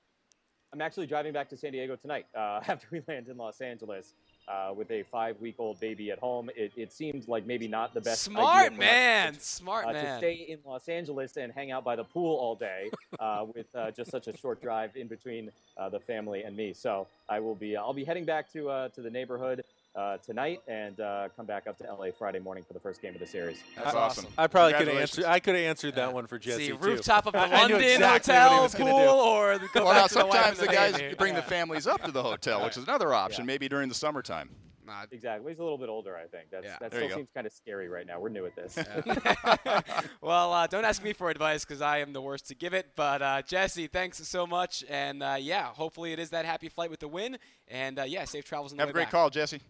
[0.73, 4.15] I'm actually driving back to San Diego tonight uh, after we land in Los Angeles
[4.49, 6.51] uh, with a five-week-old baby at home.
[6.57, 8.23] It, it seemed like maybe not the best.
[8.23, 10.05] Smart man, smart uh, man.
[10.05, 13.67] to stay in Los Angeles and hang out by the pool all day uh, with
[13.75, 16.73] uh, just such a short drive in between uh, the family and me.
[16.73, 19.65] So I will be I'll be heading back to uh, to the neighborhood
[19.97, 23.15] uh, tonight and uh, come back up to LA Friday morning for the first game
[23.15, 23.63] of the series.
[23.77, 24.27] That's I- awesome.
[24.37, 25.25] I probably could have answered.
[25.25, 26.77] I could have answered that one for Jesse See, too.
[26.79, 30.07] rooftop of the I- I London exactly hotel pool, or the, go Well, back now
[30.09, 31.15] to the sometimes and the guys baby.
[31.15, 34.51] bring the families up to the hotel, which is another option, maybe during the summertime.
[34.87, 35.51] Nah, Exactly.
[35.51, 36.49] He's a little bit older, I think.
[36.53, 36.77] That's, Yeah.
[36.81, 38.21] that There still seems kind of scary right now.
[38.21, 38.79] We're new at this.
[40.21, 42.93] well, uh, don't ask me for advice because I am the worst to give it.
[42.95, 46.89] But uh, Jesse, thanks so much, and uh, yeah, hopefully it is that happy flight
[46.91, 49.11] with the win, and uh, yeah, safe travels on the Have a great back.
[49.11, 49.61] call, Jesse.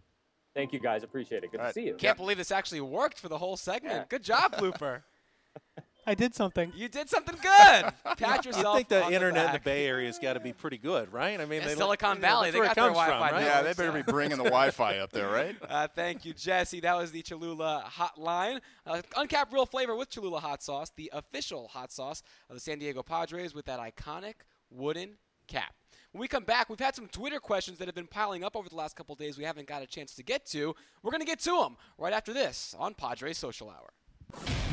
[0.57, 1.03] Thank you guys.
[1.03, 1.51] Appreciate it.
[1.53, 1.75] Good All to right.
[1.75, 1.95] see you.
[1.95, 3.95] Can't believe this actually worked for the whole segment.
[3.95, 4.05] Yeah.
[4.09, 5.03] Good job, Blooper.
[6.09, 6.73] I did something.
[6.77, 7.93] you did something good.
[8.17, 8.77] Pat You yourself.
[8.77, 9.59] think the on internet in the.
[9.59, 11.39] Bay Area's got to be pretty good, right?
[11.41, 13.43] I mean, Yeah, they Silicon Valley, they where got it their Wi-Fi right?
[13.45, 15.57] Yeah, they better be bringing the Wi-Fi up there, right?
[15.69, 16.79] Uh, thank you, Jesse.
[16.81, 18.61] That was the Cholula Hotline.
[18.87, 22.79] Uh, uncapped real flavor with Cholula hot sauce, the official hot sauce of the San
[22.79, 24.35] Diego Padres with that iconic
[24.71, 25.17] wooden
[25.47, 25.75] cap.
[26.13, 28.69] When we come back, we've had some Twitter questions that have been piling up over
[28.69, 30.75] the last couple days we haven't got a chance to get to.
[31.03, 33.91] We're going to get to them right after this on Padres Social Hour.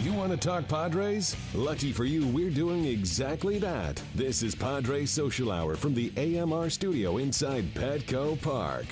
[0.02, 1.36] You want to talk Padres?
[1.54, 4.02] Lucky for you, we're doing exactly that.
[4.16, 8.86] This is Padres Social Hour from the AMR studio inside Petco Park.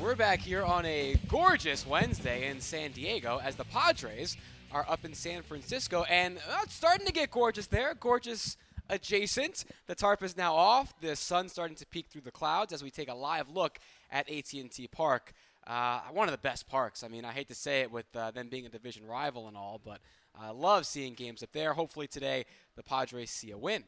[0.00, 4.38] We're back here on a gorgeous Wednesday in San Diego as the Padres
[4.72, 7.94] are up in San Francisco, and uh, it's starting to get gorgeous there.
[7.94, 8.56] Gorgeous
[8.88, 9.64] adjacent.
[9.86, 10.98] The tarp is now off.
[11.00, 13.78] The sun's starting to peek through the clouds as we take a live look
[14.10, 15.32] at AT&T Park.
[15.66, 17.04] Uh, one of the best parks.
[17.04, 19.56] I mean, I hate to say it with uh, them being a division rival and
[19.56, 20.00] all, but
[20.38, 21.74] I love seeing games up there.
[21.74, 22.44] Hopefully today
[22.76, 23.84] the Padres see a win.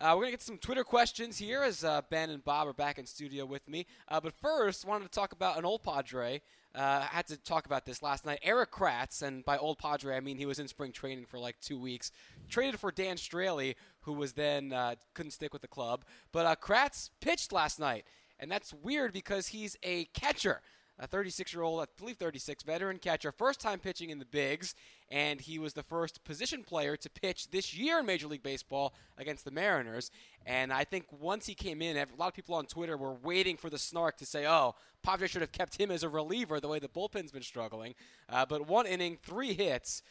[0.00, 2.72] Uh, we're going to get some Twitter questions here as uh, Ben and Bob are
[2.72, 3.84] back in studio with me.
[4.08, 6.40] Uh, but first, wanted to talk about an old Padre.
[6.74, 8.40] Uh, I had to talk about this last night.
[8.42, 11.58] Erik Kratz, and by old Padre, I mean he was in spring training for like
[11.60, 12.12] two weeks,
[12.48, 16.04] traded for Dan Straily, who was then uh, couldn't stick with the club.
[16.32, 18.04] But uh, Kratz pitched last night,
[18.38, 20.60] and that's weird because he's a catcher
[20.98, 24.74] a 36 year old, I believe 36, veteran catcher, first time pitching in the bigs,
[25.10, 28.94] and he was the first position player to pitch this year in Major League Baseball
[29.16, 30.10] against the Mariners.
[30.44, 33.56] And I think once he came in, a lot of people on Twitter were waiting
[33.56, 36.68] for the snark to say, oh, Padres should have kept him as a reliever the
[36.68, 37.94] way the bullpen's been struggling.
[38.28, 40.02] Uh, but one inning, three hits,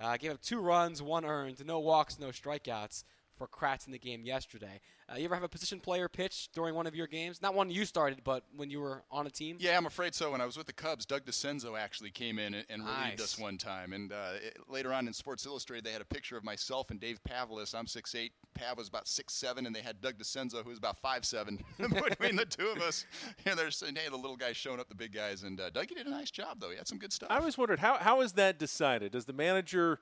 [0.00, 3.04] uh, gave up two runs, one earned, no walks, no strikeouts
[3.36, 4.80] for Kratz in the game yesterday.
[5.10, 7.40] Uh, you ever have a position player pitch during one of your games?
[7.40, 9.56] Not one you started, but when you were on a team?
[9.60, 10.32] Yeah, I'm afraid so.
[10.32, 13.20] When I was with the Cubs, Doug Dascenzo actually came in and, and relieved Nice.
[13.20, 13.92] us one time.
[13.92, 16.98] And uh, it, later on in Sports Illustrated, they had a picture of myself and
[16.98, 17.74] Dave Pavlas.
[17.74, 21.60] I'm 6'8", Pav was about 6'7", and they had Doug Dascenzo, who was about 5'7",
[21.78, 23.06] between the two of us.
[23.44, 25.44] And they're saying, hey, the little guys showing up the big guys.
[25.44, 26.70] And uh, Dougie did a nice job, though.
[26.70, 27.30] He had some good stuff.
[27.30, 29.12] I always wondered how how is that decided?
[29.12, 30.00] Does the manager?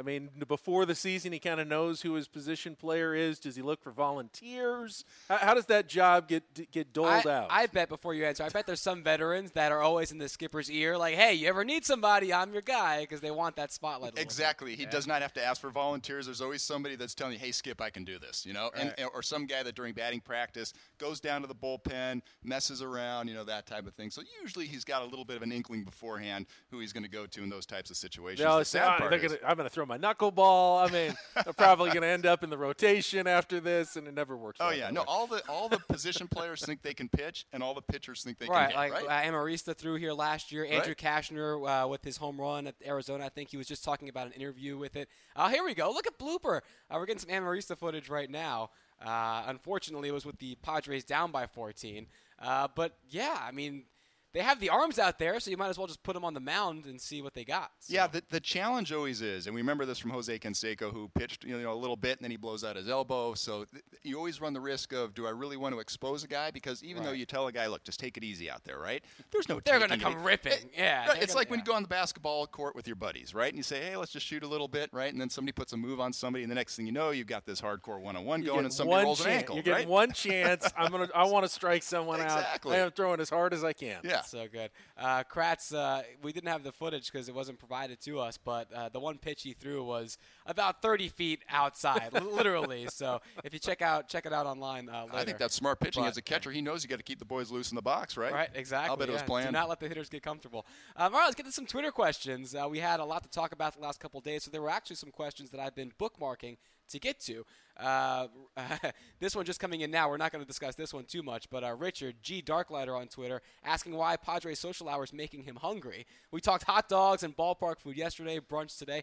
[0.00, 3.38] I mean, before the season, he kind of knows who his position player is.
[3.38, 5.04] Does he look for volunteers?
[5.28, 7.46] How, how does that job get get doled I, out?
[7.50, 10.28] I bet before you answer, I bet there's some veterans that are always in the
[10.30, 12.32] skipper's ear, like, "Hey, you ever need somebody?
[12.32, 14.00] I'm your guy," because they want that spotlight.
[14.00, 14.22] a little bit.
[14.22, 14.74] Exactly.
[14.74, 16.24] He does not have to ask for volunteers.
[16.24, 18.94] There's always somebody that's telling you, "Hey, Skip, I can do this," you know, and,
[19.12, 23.34] or some guy that during batting practice goes down to the bullpen, messes around, you
[23.34, 24.10] know, that type of thing.
[24.10, 27.10] So usually he's got a little bit of an inkling beforehand who he's going to
[27.10, 28.40] go to in those types of situations.
[28.40, 30.88] They The sad "Oh, part is- gonna, I'm going to throw my knuckleball.
[30.88, 34.14] I mean, I'm probably going to end up in the rotation after this, and it
[34.14, 34.58] never works.
[34.60, 35.00] Oh out yeah, that no.
[35.00, 35.06] way.
[35.08, 38.38] All the all the position players think they can pitch, and all the pitchers think
[38.38, 38.92] they Right, can hit.
[38.94, 39.26] like right?
[39.26, 40.64] uh, Amarista threw here last year.
[40.64, 43.26] Andrew Cashner uh, with his home run at Arizona.
[43.26, 45.08] I think he was just talking about an interview with it.
[45.36, 45.90] Uh, here we go.
[45.90, 46.58] Look at blooper.
[46.90, 48.70] Uh, we're getting some Amarista footage right now.
[49.04, 52.06] Uh, unfortunately, it was with the Padres down by 14.
[52.40, 53.84] Uh, but yeah, I mean,
[54.32, 56.34] they have the arms out there, so you might as well just put them on
[56.34, 57.70] the mound and see what they got.
[57.80, 57.94] So.
[57.94, 61.44] Yeah, the, the challenge always is, and we remember this from Jose Canseco, who pitched
[61.44, 63.34] you know a little bit and then he blows out his elbow.
[63.34, 66.28] So th- you always run the risk of, do I really want to expose a
[66.28, 66.50] guy?
[66.50, 69.02] Because even though you tell a guy, look, just take it easy out there, right?
[69.32, 69.60] There's no.
[69.64, 70.70] They're going to come ripping.
[70.76, 71.64] yeah, Right, it's gonna, like when yeah.
[71.64, 73.48] you go on the basketball court with your buddies, right?
[73.48, 75.12] And you say, hey, let's just shoot a little bit, right?
[75.12, 77.26] And then somebody puts a move on somebody, and the next thing you know, you've
[77.26, 79.88] got this hardcore one-on-one You going, and somebody one rolls an ankle, You're getting right?
[79.88, 80.70] one chance.
[80.76, 81.08] I'm gonna.
[81.14, 82.76] I want to strike someone Exactly.
[82.76, 82.80] out.
[82.80, 83.98] I am throwing as hard as I can.
[84.04, 84.19] Yeah.
[84.22, 84.70] So good.
[84.98, 88.72] Uh, Kratz, uh, we didn't have the footage because it wasn't provided to us, but
[88.72, 92.86] uh, the one pitch he threw was about 30 feet outside, literally.
[92.90, 95.16] So if you check out check it out online uh, later.
[95.16, 96.02] I think that's smart pitching.
[96.02, 97.82] But- As a catcher, he knows you got to keep the boys loose in the
[97.82, 98.32] box, right?
[98.32, 98.90] Right, exactly.
[98.90, 99.48] I'll bet it was planned.
[99.48, 100.66] Do not let the hitters get comfortable.
[100.96, 102.54] Um, all right, let's get to some Twitter questions.
[102.54, 104.62] Uh, we had a lot to talk about the last couple of days, so there
[104.62, 106.56] were actually some questions that I've been bookmarking
[106.90, 107.44] to get to.
[107.76, 108.26] Uh,
[109.20, 110.08] this one just coming in now.
[110.08, 113.08] We're not going to discuss this one too much, but uh, Richard G Darklighter on
[113.08, 116.06] Twitter asking why Padres social hour is making him hungry.
[116.30, 119.02] We talked hot dogs and ballpark food yesterday, brunch today.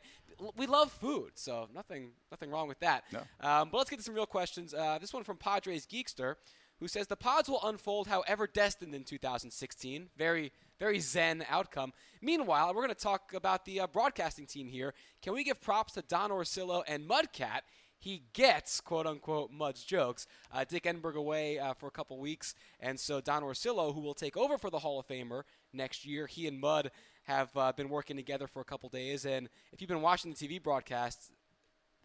[0.56, 3.06] We love food, so nothing nothing wrong with that.
[3.12, 3.20] No.
[3.42, 4.74] Um, but let's get to some real questions.
[4.74, 6.36] Uh, this one from Padres Geekster,
[6.80, 10.10] who says the pods will unfold however destined in 2016.
[10.18, 11.94] Very, very zen outcome.
[12.22, 14.94] Meanwhile, we're going to talk about the uh, broadcasting team here.
[15.22, 17.62] Can we give props to Don Orsillo and Mudcat?
[18.00, 20.28] He gets quote unquote Mud's jokes.
[20.54, 24.14] Uh, Dick Enberg away uh, for a couple weeks, and so Don Orsillo, who will
[24.14, 26.92] take over for the Hall of Famer next year, he and Mud
[27.24, 29.26] have uh, been working together for a couple days.
[29.26, 31.32] And if you've been watching the TV broadcasts,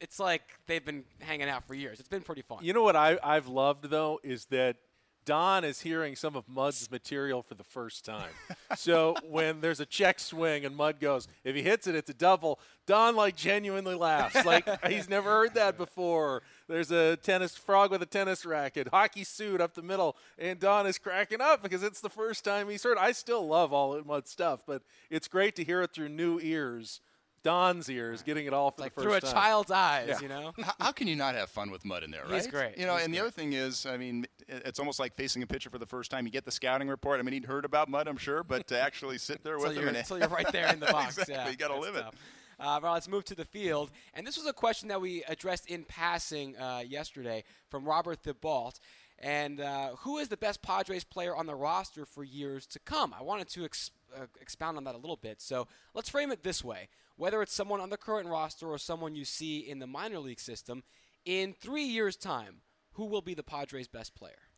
[0.00, 2.00] it's like they've been hanging out for years.
[2.00, 2.58] It's been pretty fun.
[2.62, 4.76] You know what I, I've loved though is that
[5.24, 8.30] Don is hearing some of Mud's material for the first time.
[8.76, 12.14] so when there's a check swing and Mud goes, if he hits it, it's a
[12.14, 12.58] double.
[12.86, 16.42] Don like genuinely laughs, like he's never heard that before.
[16.68, 20.86] There's a tennis frog with a tennis racket, hockey suit up the middle, and Don
[20.86, 22.98] is cracking up because it's the first time he's heard.
[22.98, 26.40] I still love all of Mud stuff, but it's great to hear it through new
[26.40, 27.00] ears.
[27.42, 29.32] Don's ears, getting it all for like the through a time.
[29.32, 30.20] child's eyes, Yeah.
[30.20, 30.52] you know.
[30.62, 32.34] how, how can you not have fun with Mud in there, right?
[32.34, 32.78] He's great.
[32.78, 35.46] You know, He's and the other thing is, I mean, it's almost like facing a
[35.46, 36.24] pitcher for the first time.
[36.26, 37.18] You get the scouting report.
[37.18, 39.82] I mean, he'd heard about Mud, I'm sure, but to actually sit there with him
[39.84, 41.18] you're, until you're right there in the box.
[41.18, 42.00] exactly, yeah, you got to that's live it.
[42.02, 42.14] tough.
[42.60, 43.90] Uh, well, let's move to the field.
[44.14, 48.74] And this was a question that we addressed in passing uh, yesterday from Robert Thibault.
[49.18, 53.14] And uh, who is the best Padres player on the roster for years to come?
[53.18, 55.40] I wanted to ex- uh, expound on that a little bit.
[55.40, 56.88] So let's frame it this way
[57.22, 60.40] whether it's someone on the current roster or someone you see in the minor league
[60.40, 60.82] system,
[61.24, 62.62] in three years' time,
[62.94, 64.48] who will be the Padres' best player?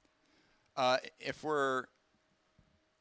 [0.75, 1.85] Uh, if we're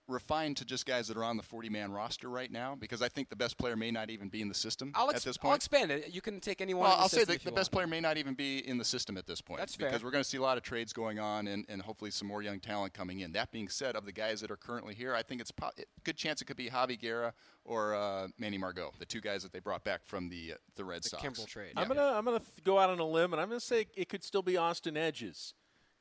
[0.08, 3.30] refined to just guys that are on the 40-man roster right now, because I think
[3.30, 5.54] the best player may not even be in the system I'll, at ex- this I'll
[5.54, 6.14] expand it.
[6.14, 6.84] You can take anyone.
[6.84, 7.74] Well, in the I'll say the, if the best want.
[7.74, 9.60] player may not even be in the system at this point.
[9.60, 10.06] That's because fair.
[10.06, 12.42] we're going to see a lot of trades going on and, and hopefully some more
[12.42, 13.32] young talent coming in.
[13.32, 15.88] That being said, of the guys that are currently here, I think it's po- it-
[16.04, 17.34] good chance it could be Javi Guerra
[17.66, 20.84] or uh, Manny Margot, the two guys that they brought back from the uh, the
[20.84, 21.24] Red The Sox.
[21.24, 21.74] Kimbrel trade.
[21.78, 24.10] I'm gonna I'm gonna th- go out on a limb, and I'm gonna say it
[24.10, 25.54] could still be Austin Hedges.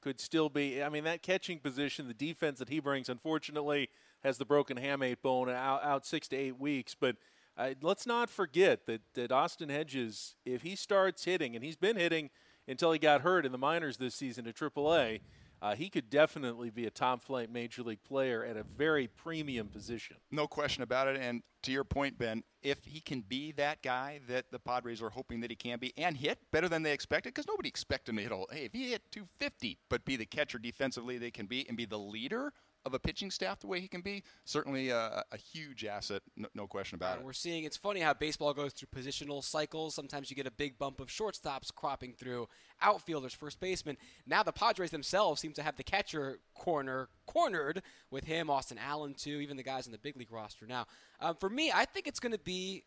[0.03, 0.83] Could still be.
[0.83, 3.89] I mean, that catching position, the defense that he brings, unfortunately,
[4.25, 6.97] has the broken hamate bone out, out six to eight weeks.
[6.99, 7.17] But
[7.57, 11.97] uh, let's not forget that that Austin Hedges, if he starts hitting, and he's been
[11.97, 12.31] hitting
[12.67, 15.21] until he got hurt in the minors this season at AAA,
[15.63, 19.69] uh, he could definitely be a top flight major league player at a very premium
[19.69, 20.17] position.
[20.33, 21.17] No question about it.
[21.21, 25.11] And to your point, Ben, if he can be that guy that the Padres are
[25.11, 28.17] hoping that he can be and hit better than they expected, because nobody expected him
[28.17, 28.33] to hit.
[28.33, 31.77] All, hey, if he hit 250, but be the catcher defensively they can be and
[31.77, 32.53] be the leader
[32.85, 36.23] of a pitching staff the way he can be, certainly a, a huge asset.
[36.37, 37.25] No, no question about it.
[37.25, 39.95] We're seeing it's funny how baseball goes through positional cycles.
[39.95, 42.49] Sometimes you get a big bump of shortstops cropping through,
[42.81, 43.97] outfielders, first baseman.
[44.27, 49.15] Now the Padres themselves seem to have the catcher corner cornered with him, Austin Allen
[49.15, 50.87] too, even the guys in the big league roster now.
[51.21, 52.85] Um, for me, I think it's going to be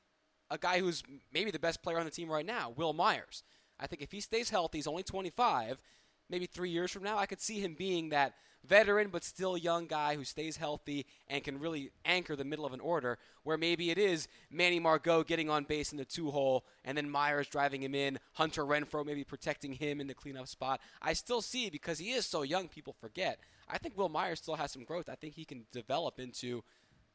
[0.51, 1.03] a guy who's
[1.33, 3.43] maybe the best player on the team right now, Wil Myers.
[3.79, 5.81] I think if he stays healthy, he's only 25.
[6.29, 8.33] Maybe three years from now, I could see him being that
[8.65, 12.73] veteran but still young guy who stays healthy and can really anchor the middle of
[12.73, 13.17] an order.
[13.43, 17.09] Where maybe it is Manny Margot getting on base in the two hole and then
[17.09, 20.81] Myers driving him in, Hunter Renfroe maybe protecting him in the cleanup spot.
[21.01, 23.39] I still see because he is so young, people forget.
[23.69, 25.09] I think Wil Myers still has some growth.
[25.09, 26.63] I think he can develop into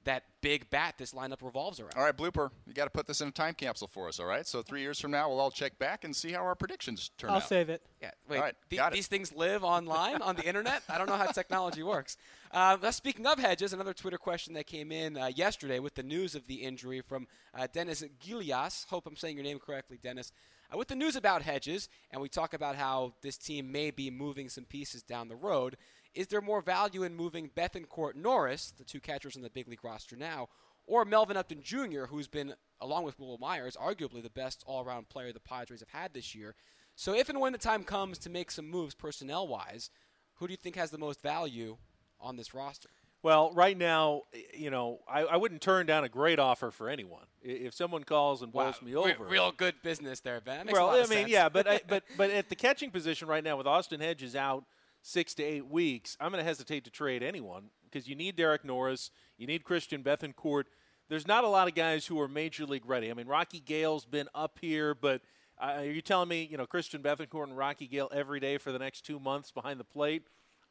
[0.05, 1.93] that big bat this lineup revolves around.
[1.97, 2.51] All right, blooper.
[2.67, 4.19] You got to put this in a time capsule for us.
[4.19, 4.47] All right.
[4.47, 7.31] So three years from now, we'll all check back and see how our predictions turn
[7.31, 7.35] out.
[7.35, 7.83] I'll save it.
[8.01, 8.37] Yeah, wait.
[8.39, 8.95] All right, the- got it.
[8.97, 10.83] these things live online on the internet.
[10.89, 12.17] I don't know how technology works.
[12.51, 16.35] Uh, speaking of Hedges, another Twitter question that came in uh, yesterday with the news
[16.35, 18.87] of the injury from uh, Dennis Gilias.
[18.89, 20.33] Hope I'm saying your name correctly, Dennis.
[20.73, 24.11] Uh, with the news about Hedges, and we talk about how this team may be
[24.11, 25.77] moving some pieces down the road.
[26.15, 29.85] Is there more value in moving Bethancourt Norris, the two catchers on the big league
[29.85, 30.49] roster now,
[30.87, 35.09] or Melvin Upton Jr., who's been, along with Wil Myers, arguably the best all around
[35.09, 36.55] player the Padres have had this year?
[36.97, 39.91] So if and when the time comes to make some moves personnel wise,
[40.35, 41.77] who do you think has the most value
[42.21, 42.91] on this roster?
[43.23, 44.23] Well, right now,
[44.55, 47.25] you know, I, I, wouldn't turn down a great offer for anyone.
[47.43, 48.87] If someone calls and bowls wow.
[48.87, 50.67] me over, real good business there, Ben.
[50.73, 51.31] well, I mean, sense.
[51.31, 54.65] yeah, but I, but but at the catching position right now, with Austin Hedges out
[55.03, 58.65] six to eight weeks, I'm going to hesitate to trade anyone because you need Derek
[58.65, 60.65] Norris, you need Christian Bethancourt.
[61.09, 63.11] There's not a lot of guys who are major league ready.
[63.11, 65.23] I mean, Rocky Gale's been up here, but
[65.61, 68.71] uh, are you telling me, you know, Christian Bethancourt and Rocky Gale every day for
[68.71, 70.23] the next two months behind the plate?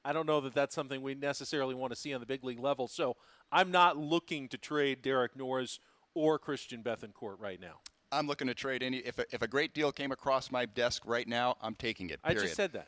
[0.05, 2.59] I don't know that that's something we necessarily want to see on the big league
[2.59, 2.87] level.
[2.87, 3.17] So
[3.51, 5.79] I'm not looking to trade Derek Norris
[6.13, 7.79] or Christian Bethancourt right now.
[8.11, 8.97] I'm looking to trade any.
[8.97, 12.23] If a, if a great deal came across my desk right now, I'm taking it.
[12.23, 12.39] Period.
[12.39, 12.87] I just said that.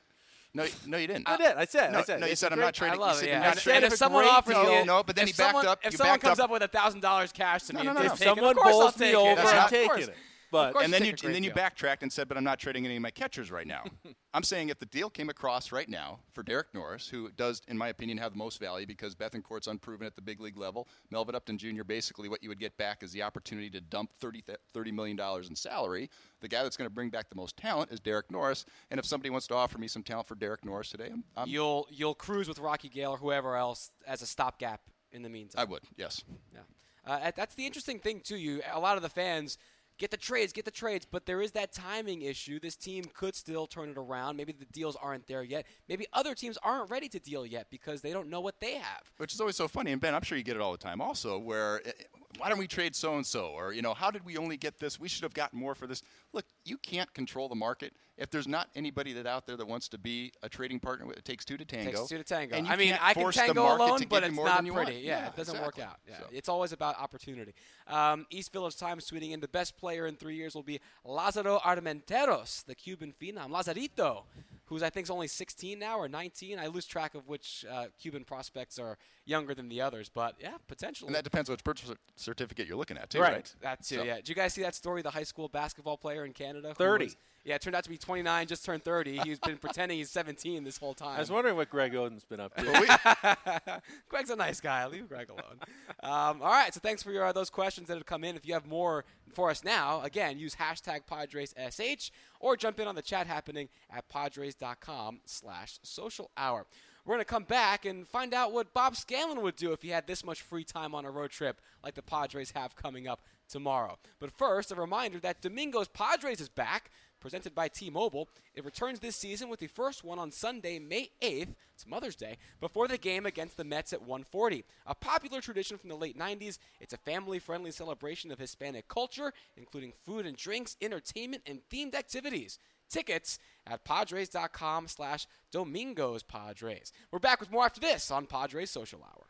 [0.54, 1.30] No, no, you didn't.
[1.30, 1.56] I did.
[1.56, 1.94] I said.
[1.94, 2.20] No, I said.
[2.20, 3.00] no you said I'm not trading.
[3.00, 3.20] I love it.
[3.22, 3.38] said Yeah.
[3.38, 3.84] If, not trading.
[3.84, 5.80] if someone offers deal, you, no, but then if he backed someone, up.
[5.84, 8.10] If someone comes up, up with a thousand dollars cash to me, no, no, no.
[8.10, 10.16] take it, Someone of course I'll bowls me over, I'm taking it.
[10.52, 11.56] But and then you and then you deal.
[11.56, 13.84] backtracked and said, "But I'm not trading any of my catchers right now."
[14.34, 17.78] I'm saying if the deal came across right now for Derek Norris, who does, in
[17.78, 21.36] my opinion, have the most value because Bethencourt's unproven at the big league level, Melvin
[21.36, 21.84] Upton Jr.
[21.84, 25.56] basically what you would get back is the opportunity to dump 30, $30 million in
[25.56, 26.10] salary.
[26.40, 29.06] The guy that's going to bring back the most talent is Derek Norris, and if
[29.06, 32.16] somebody wants to offer me some talent for Derek Norris today, I'm, I'm, You'll you'll
[32.16, 35.62] cruise with Rocky Gale or whoever else as a stopgap in the meantime.
[35.62, 36.24] I would, yes.
[36.54, 36.62] Yeah.
[37.06, 38.38] Uh, that's the interesting thing too.
[38.38, 39.58] You a lot of the fans
[40.02, 42.60] get the trades, get the trades, but there is that timing issue.
[42.60, 44.36] This team could still turn it around.
[44.36, 45.68] Maybe the deals aren't there yet.
[45.88, 49.04] Maybe other teams aren't ready to deal yet because they don't know what they have.
[49.18, 51.02] Which is always so funny, and Ben, I'm sure you get it all the time.
[51.02, 51.92] Also, where eh,
[52.40, 54.80] why don't we trade so and so, or you know, how did we only get
[54.80, 55.00] this?
[55.00, 56.02] We should have gotten more for this.
[56.34, 57.94] Look, you can't control the market.
[58.22, 61.26] If there's not anybody that out there that wants to be a trading partner, it
[61.26, 61.92] takes two to tango.
[61.92, 62.56] Takes two to tango.
[62.56, 64.72] And you I mean, can't I can force tango alone, but it's not pretty.
[64.72, 64.94] want.
[64.94, 65.82] Yeah, it doesn't exactly.
[65.84, 65.98] work out.
[66.08, 67.54] Yeah, So- it's always about opportunity.
[67.88, 71.60] Um, East Village Times tweeting in the best player in three years will be Lazaro
[71.60, 74.24] Armenteros, the Cuban phenom, Lazarito,
[74.66, 76.60] who's I think is only 16 now or 19.
[76.60, 80.54] I lose track of which uh, Cuban prospects are younger than the others, but yeah,
[80.68, 81.08] potentially.
[81.08, 83.34] And that depends on which birth cer- certificate you're looking at, too, Right.
[83.34, 83.56] right?
[83.62, 84.16] That too, So- yeah.
[84.18, 85.02] Did you guys see that story?
[85.02, 87.16] The high school basketball player in Canada, who 30.
[87.44, 89.20] Was- yeah, it turned out to be 29, just turned 30.
[89.24, 91.18] He's been pretending he's 17 this whole time.
[91.18, 93.82] I was wondering what Greg Oden's been up to.
[94.10, 94.86] Greg's a nice guy.
[94.88, 95.60] Leave Greg alone.
[96.04, 98.36] Um, all right, so thanks for your, uh, those questions that have come in.
[98.36, 102.96] If you have more for us now, again, use hashtag PadresSH or jump in on
[102.96, 106.66] the chat happening at Padres.com slash social hour.
[107.06, 109.90] We're going to come back and find out what Bob Scanlan would do if he
[109.90, 113.24] had this much free time on a road trip like the Padres have coming up
[113.50, 113.98] tomorrow.
[114.20, 118.28] But first, a reminder that Domingo's Padres is back presented by T-Mobile.
[118.54, 122.38] It returns this season with the first one on Sunday, May 8th, it's Mother's Day,
[122.60, 124.64] before the game against the Mets at 1:40.
[124.86, 129.94] A popular tradition from the late 90s, it's a family-friendly celebration of Hispanic culture, including
[130.06, 132.60] food and drinks, entertainment, and themed activities.
[132.90, 136.92] Tickets at padres.com slash Domingos Padres.
[137.10, 139.28] We're back with more after this on Padres Social Hour.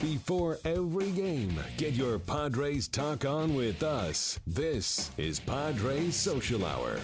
[0.00, 4.38] Before every game, get your Padres talk on with us.
[4.46, 6.98] This is Padres Social Hour.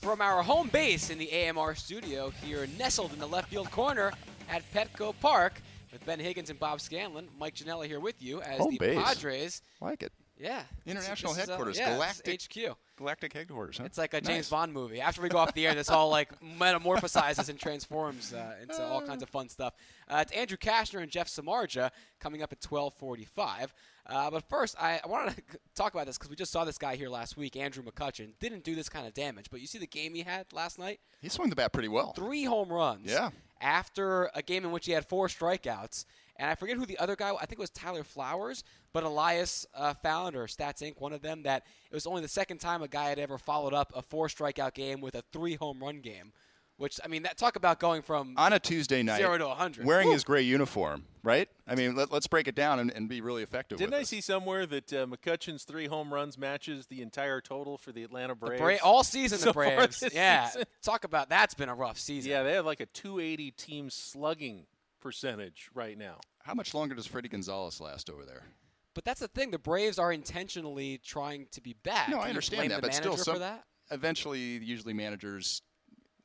[0.00, 4.12] From our home base in the AMR studio here, nestled in the left field corner
[4.48, 5.60] at Petco Park,
[5.92, 9.02] with Ben Higgins and Bob Scanlan, Mike Janela here with you as Home the base.
[9.02, 9.62] Padres.
[9.80, 10.12] like it.
[10.38, 12.76] Yeah, International This is, uh, headquarters, yeah, galactic- HQ.
[12.96, 13.84] Galactic headquarters, huh?
[13.84, 14.26] It's like a Nice.
[14.26, 15.00] James Bond movie.
[15.00, 19.00] After we go off the air, this all like metamorphosizes and transforms uh, into all
[19.02, 19.74] kinds of fun stuff.
[20.08, 23.68] Uh, it's Andrew Cashner and Jeff Samardzija coming up at 12:45.
[24.06, 25.42] Uh, but first, I, I wanted to
[25.74, 28.32] talk about this because we just saw this guy here last week, Andrew McCutchen.
[28.38, 31.00] Didn't do this kind of damage, but you see the game he had last night?
[31.22, 32.12] He swung the bat pretty well.
[32.12, 33.10] Three home runs.
[33.10, 33.30] Yeah.
[33.60, 36.04] After a game in which he had four strikeouts.
[36.36, 37.30] And I forget who the other guy.
[37.32, 41.00] I think it was Tyler Flowers, but Elias uh, found or Stats Inc.
[41.00, 43.72] One of them that it was only the second time a guy had ever followed
[43.74, 46.32] up a four strikeout game with a three home run game.
[46.76, 49.86] Which I mean, that talk about going from On a Tuesday night, Zero to 100.
[49.86, 50.12] wearing Woo.
[50.14, 51.48] his gray uniform, right?
[51.68, 53.78] I mean, let, us break it down and, and be really effective.
[53.78, 54.08] Didn't with I this.
[54.08, 58.34] see somewhere that uh, McCutchen's three home runs matches the entire total for the Atlanta
[58.34, 58.60] Braves?
[58.60, 60.00] Bra- all season so the far Braves.
[60.00, 60.64] this Yeah, season?
[60.82, 62.32] talk about that's been a rough season.
[62.32, 64.66] Yeah, they have like a 280 team slugging
[65.04, 66.18] percentage right now.
[66.42, 68.42] How much longer does Fredi Gonzalez last over there?
[68.94, 69.50] But that's the thing.
[69.52, 72.08] The Braves are intentionally trying to be bad.
[72.10, 73.64] No, Can I understand that, but still, some, for that.
[73.90, 75.62] eventually, usually managers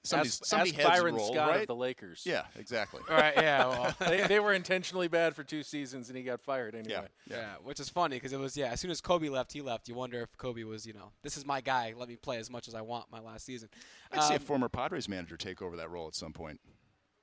[0.03, 1.61] somebody's, Ask, somebody ask heads Byron roll, Scott right?
[1.61, 2.23] of the Lakers.
[2.25, 3.01] yeah, exactly.
[3.09, 6.41] All right, yeah, well, they, they were intentionally bad for two seasons, and he got
[6.41, 7.07] fired anyway.
[7.27, 7.35] Yeah.
[7.37, 8.67] yeah, which is funny because it was yeah.
[8.71, 9.89] As soon as Kobe left, he left.
[9.89, 11.93] You wonder if Kobe was you know this is my guy.
[11.97, 13.67] Let me play as much as I want my last season.
[14.11, 16.59] I'd see a Um, former Padres manager take over that role at some point.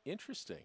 [0.04, 0.64] Interesting.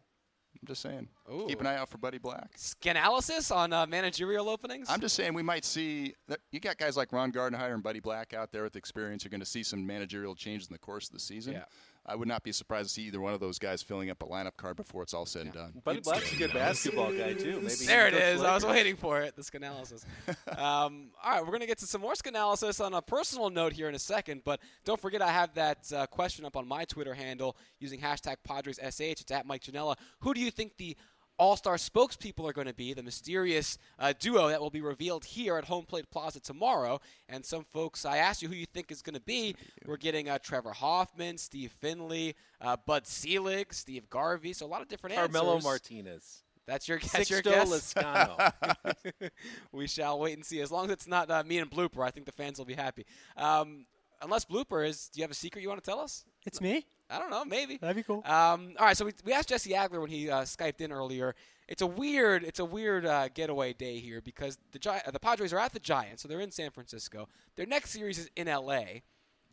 [0.59, 1.07] I'm just saying.
[1.31, 1.45] Ooh.
[1.47, 2.55] Keep an eye out for Buddy Black.
[2.55, 4.87] Scanalysis on uh, managerial openings.
[4.89, 7.99] I'm just saying we might see that you got guys like Ron Gardenhire and Buddy
[7.99, 9.23] Black out there with experience.
[9.23, 11.53] You're going to see some managerial changes in the course of the season.
[11.53, 11.63] Yeah.
[12.05, 14.25] I would not be surprised to see either one of those guys filling up a
[14.25, 15.73] lineup card before it's all said and done.
[15.83, 17.61] Buddy Black's a good basketball guy too.
[17.61, 18.19] Maybe There it is.
[18.19, 18.41] can coach is.
[18.41, 19.35] the I was waiting for it.
[19.35, 20.03] The Scanalysis.
[20.57, 23.73] um, all right, we're going to get to some more Scanalysis on a personal note
[23.73, 26.85] here in a second, but don't forget I have that uh, question up on my
[26.85, 29.21] Twitter handle using hashtag PadresSH.
[29.21, 29.95] It's at Mike Janela.
[30.21, 30.97] Who do you think the
[31.37, 35.57] all-star spokespeople are going to be the mysterious uh, duo that will be revealed here
[35.57, 36.99] at Home Plate Plaza tomorrow.
[37.27, 39.55] And some folks, I asked you who you think is going to be.
[39.85, 44.53] We're getting uh, Trevor Hoffman, Steve Finley, uh, Bud Selig, Steve Garvey.
[44.53, 45.33] So a lot of different answers.
[45.33, 45.65] Carmelo answers.
[45.65, 46.43] Martinez.
[46.67, 47.93] That's your, that's your Sixto guess.
[47.95, 49.29] Lezcano.
[49.71, 50.61] we shall wait and see.
[50.61, 52.75] As long as it's not uh, me and Blooper, I think the fans will be
[52.75, 53.05] happy.
[53.35, 53.85] Um,
[54.21, 56.23] unless Blooper is, do you have a secret you want to tell us?
[56.45, 56.85] It's me.
[57.11, 57.77] I don't know, maybe.
[57.77, 58.23] That'd be cool.
[58.25, 61.35] Um, all right, so we, we asked Jesse Agler when he uh, skyped in earlier.
[61.67, 65.53] It's a weird, it's a weird uh, getaway day here because the Gi- the Padres
[65.53, 67.27] are at the Giants, so they're in San Francisco.
[67.55, 69.03] Their next series is in L.A.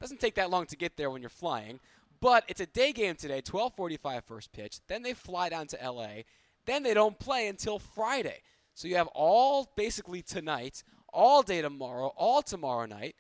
[0.01, 1.81] Doesn't take that long to get there when you're flying,
[2.21, 3.41] but it's a day game today.
[3.43, 4.81] 12:45 first pitch.
[4.89, 6.25] Then they fly down to L.A.
[6.67, 8.43] Then they don't play until Friday.
[8.75, 13.17] So you have all basically tonight, all day tomorrow, all tomorrow night.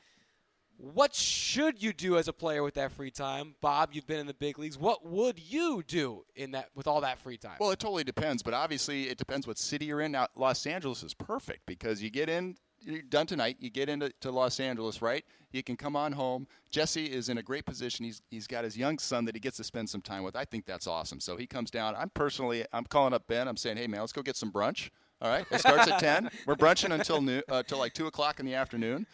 [0.80, 3.90] What should you do as a player with that free time, Bob?
[3.92, 4.78] You've been in the big leagues.
[4.78, 7.56] What would you do in that with all that free time?
[7.58, 10.12] Well, it totally depends, but obviously it depends what city you're in.
[10.12, 14.12] Now, Los Angeles is perfect because you get in, you're done tonight, you get into
[14.20, 15.24] to Los Angeles, right?
[15.50, 16.46] You can come on home.
[16.70, 18.04] Jesse is in a great position.
[18.04, 20.36] He's he's got his young son that he gets to spend some time with.
[20.36, 21.18] I think that's awesome.
[21.18, 21.96] So he comes down.
[21.96, 23.48] I'm personally, I'm calling up Ben.
[23.48, 24.90] I'm saying, hey man, let's go get some brunch.
[25.20, 26.30] All right, it starts at ten.
[26.46, 29.08] We're brunching until noon, uh, till like two o'clock in the afternoon.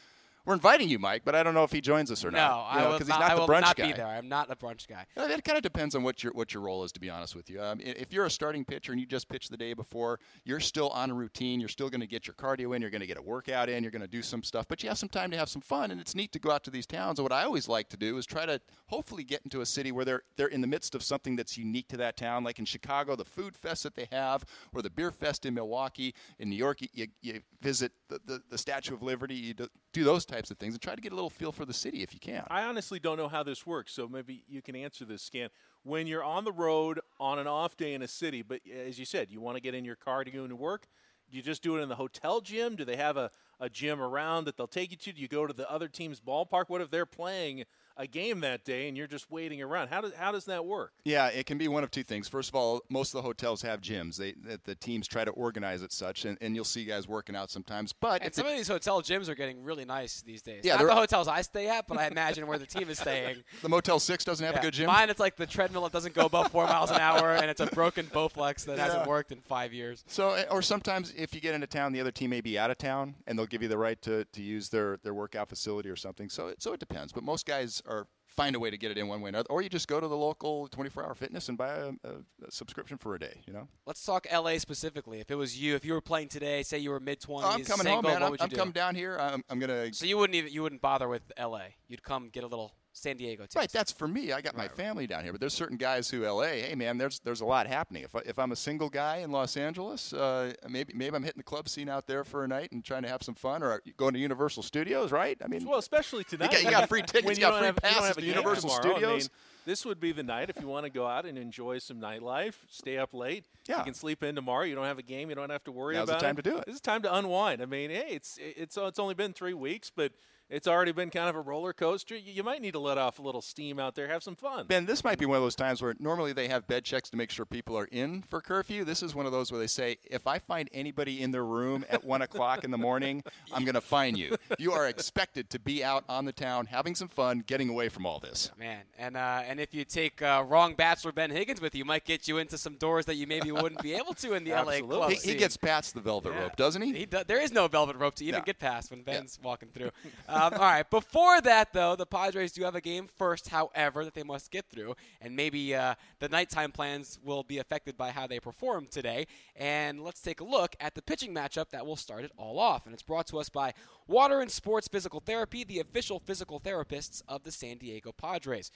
[0.46, 2.36] We're inviting you, Mike, but I don't know if he joins us or not.
[2.38, 2.66] no, not.
[2.68, 3.86] I will because not, he's not I the will brunch not guy.
[3.86, 4.06] be there.
[4.06, 5.06] I'm not a brunch guy.
[5.16, 7.34] Uh, It kind of depends on what your what your role is, to be honest
[7.34, 7.62] with you.
[7.62, 10.90] Um, if you're a starting pitcher and you just pitched the day before, you're still
[10.90, 11.60] on a routine.
[11.60, 12.82] You're still going to get your cardio in.
[12.82, 13.82] You're going to get a workout in.
[13.82, 15.90] You're going to do some stuff, but you have some time to have some fun.
[15.90, 17.18] And it's neat to go out to these towns.
[17.18, 19.92] And what I always like to do is try to hopefully get into a city
[19.92, 22.44] where they're they're in the midst of something that's unique to that town.
[22.44, 26.14] Like in Chicago, the food fest that they have, or the beer fest in Milwaukee.
[26.38, 29.34] In New York, you, you, you visit the, the, the Statue of Liberty.
[29.34, 31.64] You do, do those types of things and try to get a little feel for
[31.64, 32.44] the city if you can.
[32.48, 35.48] I honestly don't know how this works, so maybe you can answer this, Scan.
[35.82, 39.04] When you're on the road on an off day in a city, but as you
[39.04, 40.86] said, you want to get in your car to go into work,
[41.30, 42.76] do you just do it in the hotel gym?
[42.76, 45.12] Do they have a, a gym around that they'll take you to?
[45.12, 46.64] Do you go to the other team's ballpark?
[46.68, 47.64] What if they're playing
[47.96, 49.88] a game that day and you're just waiting around?
[49.88, 50.92] How does, how does that work?
[51.04, 52.28] Yeah, it can be one of two things.
[52.28, 54.16] First of all, most of the hotels have gyms.
[54.16, 57.36] They that the teams try to organize it such, and, and you'll see guys working
[57.36, 57.92] out sometimes.
[57.92, 60.62] But And some the- of these hotel gyms are getting really nice these days.
[60.64, 63.44] Yeah, not the hotels I stay at, but I imagine where the team is staying.
[63.62, 64.60] the Motel Six doesn't have Yeah.
[64.60, 64.86] a good gym.
[64.86, 67.60] Mine, it's like the treadmill that doesn't go above four miles an hour, and it's
[67.60, 70.04] a broken Bowflex that hasn't worked in five years.
[70.08, 72.70] So, eh, or sometimes if you get into town, the other team may be out
[72.70, 75.88] of town, and they'll give you the right to, to use their, their workout facility
[75.88, 76.28] or something.
[76.28, 77.12] So, it, so it depends.
[77.12, 79.48] But most guys are find a way to get it in one way or another,
[79.48, 82.10] or you just go to the local 24-hour fitness and buy a, a,
[82.46, 83.40] a subscription for a day.
[83.46, 85.20] You know, Let's talk LA specifically.
[85.20, 87.54] If it was you, if you were playing today, say you were mid twenties, oh,
[87.54, 88.14] I'm coming single, home, man.
[88.14, 89.16] what I'm, would you I'm coming down here.
[89.18, 89.92] I'm, I'm gonna.
[89.92, 91.66] So you wouldn't even you wouldn't bother with LA.
[91.88, 93.56] You'd come get a little San Diego taste.
[93.56, 94.32] Right, that's for me.
[94.32, 96.42] I got my family down here, but there's certain guys who LA.
[96.44, 98.04] Hey, man, there's there's a lot happening.
[98.04, 101.40] If I, if I'm a single guy in Los Angeles, uh, maybe maybe I'm hitting
[101.40, 103.82] the club scene out there for a night and trying to have some fun, or
[103.96, 105.10] going to Universal Studios.
[105.10, 105.36] Right?
[105.44, 106.52] I mean, Well, especially tonight.
[106.52, 108.70] got- you got free tickets, When you got free have, you don't passes to Universal
[108.70, 109.22] tomorrow, I Studios.
[109.24, 109.28] mean,
[109.66, 112.54] this would be the night if you want to go out and enjoy some nightlife,
[112.68, 113.44] stay up late.
[113.66, 113.78] Yeah.
[113.78, 114.64] You can sleep in tomorrow.
[114.64, 115.30] You don't have a game.
[115.30, 116.42] You don't have to worry Now's the about time it.
[116.44, 116.66] to do it.
[116.66, 117.60] This is time to unwind.
[117.60, 120.12] I mean, hey, it's it's it's only been three weeks, but
[120.50, 122.16] it's already been kind of a roller coaster.
[122.16, 124.66] You, you might need to let off a little steam out there, have some fun.
[124.66, 127.16] Ben, this might be one of those times where normally they have bed checks to
[127.16, 128.84] make sure people are in for curfew.
[128.84, 131.84] This is one of those where they say, if I find anybody in their room
[131.88, 133.22] at one o'clock in the morning,
[133.52, 134.36] I'm going to fine you.
[134.58, 138.06] You are expected to be out on the town having some fun, getting away from
[138.06, 138.50] all this.
[138.58, 142.04] Man, and uh, and if you take uh, wrong bachelor Ben Higgins with you, might
[142.04, 144.56] get you into some doors that you maybe wouldn't be able to in the LA
[144.74, 144.96] Absolutely.
[144.96, 146.42] club He, he gets past the velvet Yeah.
[146.42, 146.92] rope, doesn't he?
[146.92, 148.44] He do, there is no velvet rope to even Yeah.
[148.44, 149.90] get past when Ben's walking through.
[150.34, 150.90] Um, all right.
[150.90, 154.64] Before that, though, the Padres do have a game first, however, that they must get
[154.68, 159.28] through, and maybe uh, the nighttime plans will be affected by how they perform today.
[159.54, 162.84] And let's take a look at the pitching matchup that will start it all off.
[162.84, 163.74] And it's brought to us by
[164.08, 168.72] Water and Sports Physical Therapy, the official physical therapists of the San Diego Padres.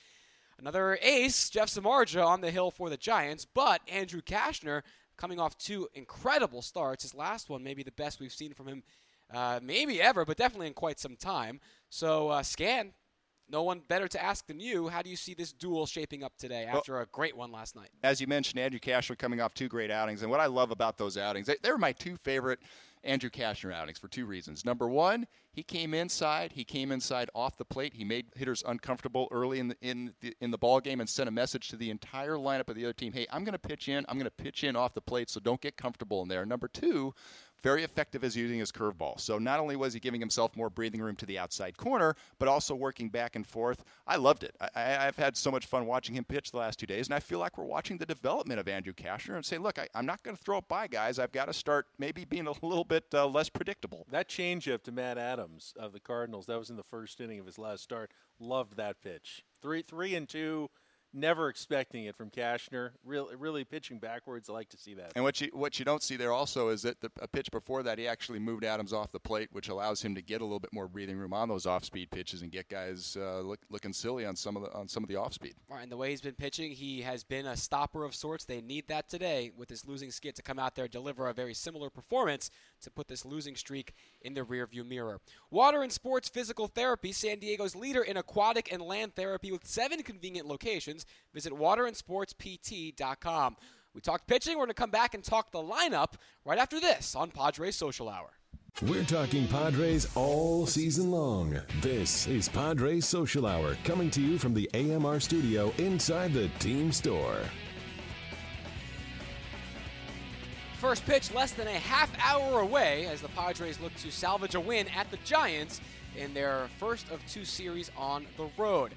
[0.60, 4.82] Another ace, Jeff Samardzija on the hill for the Giants, but Andrew Cashner
[5.16, 7.02] coming off two incredible starts.
[7.02, 8.84] His last one, maybe the best we've seen from him,
[9.32, 11.60] uh, maybe ever, but definitely in quite some time.
[11.90, 12.92] So, uh, Scan,
[13.50, 14.88] no one better to ask than you.
[14.88, 17.76] How do you see this duel shaping up today after well, a great one last
[17.76, 17.88] night?
[18.02, 20.98] As you mentioned, Andrew Cashner coming off two great outings, and what I love about
[20.98, 22.60] those outings, they, they're my two favorite
[23.04, 24.64] Andrew Cashner outings for two reasons.
[24.64, 26.52] Number one, he came inside.
[26.52, 27.94] He came inside off the plate.
[27.94, 31.28] He made hitters uncomfortable early in the in the in the ball game and sent
[31.28, 33.12] a message to the entire lineup of the other team.
[33.12, 34.04] Hey, I'm going to pitch in.
[34.08, 36.44] I'm going to pitch in off the plate, so don't get comfortable in there.
[36.44, 37.14] Number two,
[37.62, 39.20] very effective as using his curveball.
[39.20, 42.48] So not only was he giving himself more breathing room to the outside corner, but
[42.48, 43.84] also working back and forth.
[44.06, 44.54] I loved it.
[44.74, 47.20] I, have had so much fun watching him pitch the last two days, and I
[47.20, 50.22] feel like we're watching the development of Andrew Cashner and say, look, I, am not
[50.22, 51.18] going to throw it by guys.
[51.18, 54.06] I've got to start maybe being a little bit uh, less predictable.
[54.10, 57.46] That changeup to Matt Adams of the Cardinals, that was in the first inning of
[57.46, 58.12] his last start.
[58.38, 59.44] Loved that pitch.
[59.60, 60.70] Three, three and two
[61.12, 62.90] never expecting it from Cashner.
[63.04, 64.50] Really, really pitching backwards.
[64.50, 65.12] I like to see that.
[65.14, 67.82] And what you what you don't see there also is that the, a pitch before
[67.82, 70.60] that he actually moved Adams off the plate, which allows him to get a little
[70.60, 73.92] bit more breathing room on those off speed pitches and get guys uh, look, looking
[73.92, 75.54] silly on some of the on some of the off speed.
[75.70, 78.44] Right, and the way he's been pitching, he has been a stopper of sorts.
[78.44, 81.54] They need that today with this losing skid to come out there deliver a very
[81.54, 82.50] similar performance
[82.82, 85.20] to put this losing streak in the rearview mirror.
[85.50, 90.02] Water and Sports Physical Therapy, San Diego's leader in aquatic and land therapy with seven
[90.02, 90.97] convenient locations.
[91.34, 93.56] Visit waterandsportspt.com.
[93.94, 94.56] We talked pitching.
[94.56, 98.08] We're going to come back and talk the lineup right after this on Padres Social
[98.08, 98.30] Hour.
[98.82, 101.60] We're talking Padres all season long.
[101.80, 106.92] This is Padres Social Hour coming to you from the AMR studio inside the team
[106.92, 107.40] store.
[110.78, 114.60] First pitch less than a half hour away as the Padres look to salvage a
[114.60, 115.80] win at the Giants
[116.16, 118.94] in their first of two series on the road.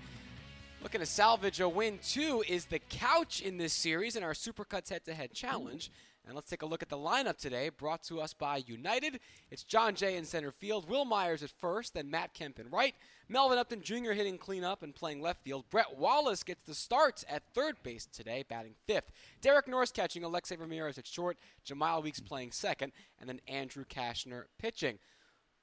[0.82, 4.90] Looking to salvage a win, too, is the couch in this series in our Supercuts
[4.90, 5.92] head to head challenge.
[6.26, 9.20] And let's take a look at the lineup today, brought to us by United.
[9.52, 12.96] It's Jon Jay in center field, Wil Myers at first, then Matt Kemp in right,
[13.30, 14.14] Melvin Upton Jr.
[14.14, 15.66] hitting cleanup and playing left field.
[15.70, 19.12] Brett Wallace gets the starts at third base today, batting fifth.
[19.40, 24.46] Derek Norris catching, Alexei Ramirez at short, Jemile Weeks playing second, and then Andrew Cashner
[24.58, 24.98] pitching.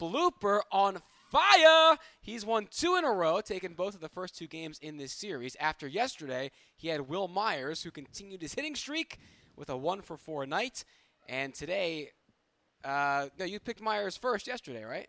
[0.00, 1.96] Blooper on fire!
[2.20, 5.12] He's won two in a row, taking both of the first two games in this
[5.12, 5.56] series.
[5.60, 9.18] After yesterday, he had Wil Myers, who continued his hitting streak
[9.56, 10.84] with a one for four night.
[11.28, 12.10] And today,
[12.84, 15.08] uh, no, you picked Myers first yesterday, right?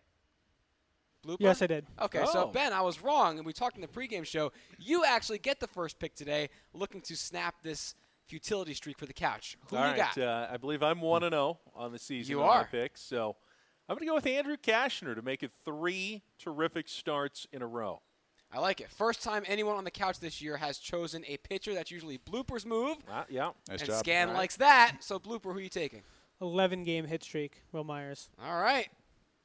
[1.26, 1.36] Blooper?
[1.40, 1.86] Yes, I did.
[2.00, 2.32] Okay, oh.
[2.32, 4.52] so Ben, I was wrong, and we talked in the pregame show.
[4.78, 7.94] You actually get the first pick today, looking to snap this
[8.26, 9.56] futility streak for the couch.
[9.68, 10.18] Who All you right, got?
[10.18, 12.30] Uh, I believe I'm one and zero oh on the season.
[12.30, 13.36] You are picks, so
[13.90, 17.66] I'm going to go with Andrew Cashner to make it three terrific starts in a
[17.66, 18.02] row.
[18.52, 18.88] I like it.
[18.88, 22.64] First time anyone on the couch this year has chosen a pitcher that's usually Blooper's
[22.64, 22.98] move.
[23.10, 23.98] Uh, yeah, nice and job.
[23.98, 24.36] Scan right.
[24.36, 24.98] likes that.
[25.00, 26.02] So Blooper, who are you taking?
[26.40, 28.28] 11 game hit streak, Wil Myers.
[28.40, 28.88] All right.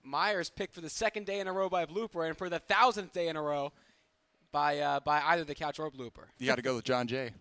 [0.03, 3.13] Myers picked for the second day in a row by Blooper and for the thousandth
[3.13, 3.71] day in a row
[4.51, 6.27] by uh, by either the couch or Blooper.
[6.37, 7.31] You got to go with Jon Jay.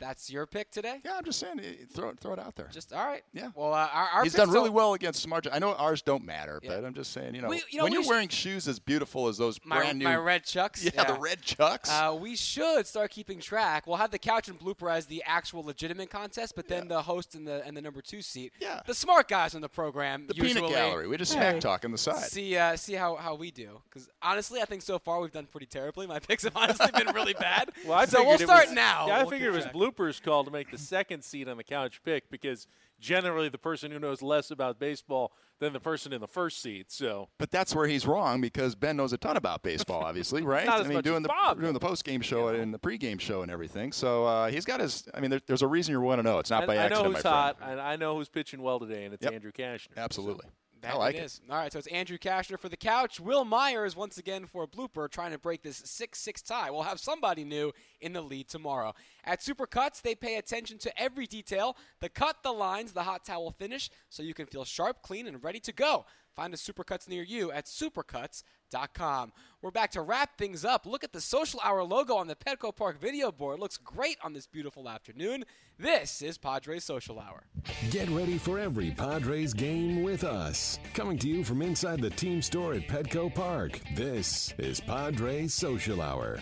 [0.00, 1.00] That's your pick today?
[1.04, 2.68] Yeah, I'm just saying, eh, throw it, throw it out there.
[2.72, 3.22] Just all right.
[3.32, 3.50] Yeah.
[3.54, 5.46] Well, uh, our, our he's done really well against Smart.
[5.50, 6.70] I know ours don't matter, Yeah.
[6.76, 8.66] but I'm just saying, you know, We- you know, when we you're sh- wearing shoes
[8.66, 10.84] as beautiful as those My, brand new, my red chucks.
[10.94, 11.88] yeah, the red chucks.
[11.90, 13.86] Uh, we should start keeping track.
[13.86, 16.96] We'll have the couch and blooper as the actual legitimate contest, but then Yeah.
[16.96, 18.52] the host and the and the number two seat.
[18.60, 18.80] Yeah.
[18.86, 20.26] The smart guys in the program.
[20.26, 21.06] the usually peanut gallery.
[21.08, 21.38] We just Hey.
[21.50, 22.24] smack talk on the side.
[22.30, 23.80] See uh, see how, how we do.
[23.88, 26.06] Because honestly, I think so far we've done pretty terribly.
[26.06, 27.70] My picks have honestly been really bad.
[27.86, 29.06] Well, I so figured we'll it start was- now.
[29.06, 29.74] Yeah, I We'll figured it was track.
[29.84, 32.66] Blooper's call to make the second seat on the couch pick because
[32.98, 36.90] generally the person who knows less about baseball than the person in the first seat.
[36.90, 40.68] So But that's where he's wrong because Ben knows a ton about baseball, obviously, right?
[40.68, 43.42] I mean, doing the Bob, doing the post game show and the pre game show
[43.42, 43.92] and everything.
[43.92, 45.08] So uh, he's got his.
[45.14, 46.38] I mean, there, there's a reason you're one to know.
[46.38, 48.62] It's not I, by I accident, know my who's hot, and I know who's pitching
[48.62, 49.34] well today, and it's Yep.
[49.34, 49.96] Andrew Cashner.
[49.96, 50.46] Absolutely.
[50.84, 51.24] That I like it it.
[51.24, 51.40] is.
[51.50, 53.18] All right, so it's Andrew Cashner for the couch.
[53.18, 56.70] Wil Myers once again for a blooper, trying to break this 6-6 tie.
[56.70, 58.94] We'll have somebody new in the lead tomorrow.
[59.24, 63.50] At Supercuts, they pay attention to every detail: the cut, the lines, the hot towel
[63.50, 66.06] finish, so you can feel sharp, clean, and ready to go.
[66.34, 69.32] Find a Supercuts near you at supercuts.com.
[69.62, 70.84] We're back to wrap things up.
[70.84, 73.60] Look at the Social Hour logo on the Petco Park video board.
[73.60, 75.44] Looks great on this beautiful afternoon.
[75.78, 77.44] This is Padres Social Hour.
[77.90, 80.78] Get ready for every Padres game with us.
[80.92, 83.80] Coming to you from inside the team store at Petco Park.
[83.94, 86.40] This is Padres Social Hour.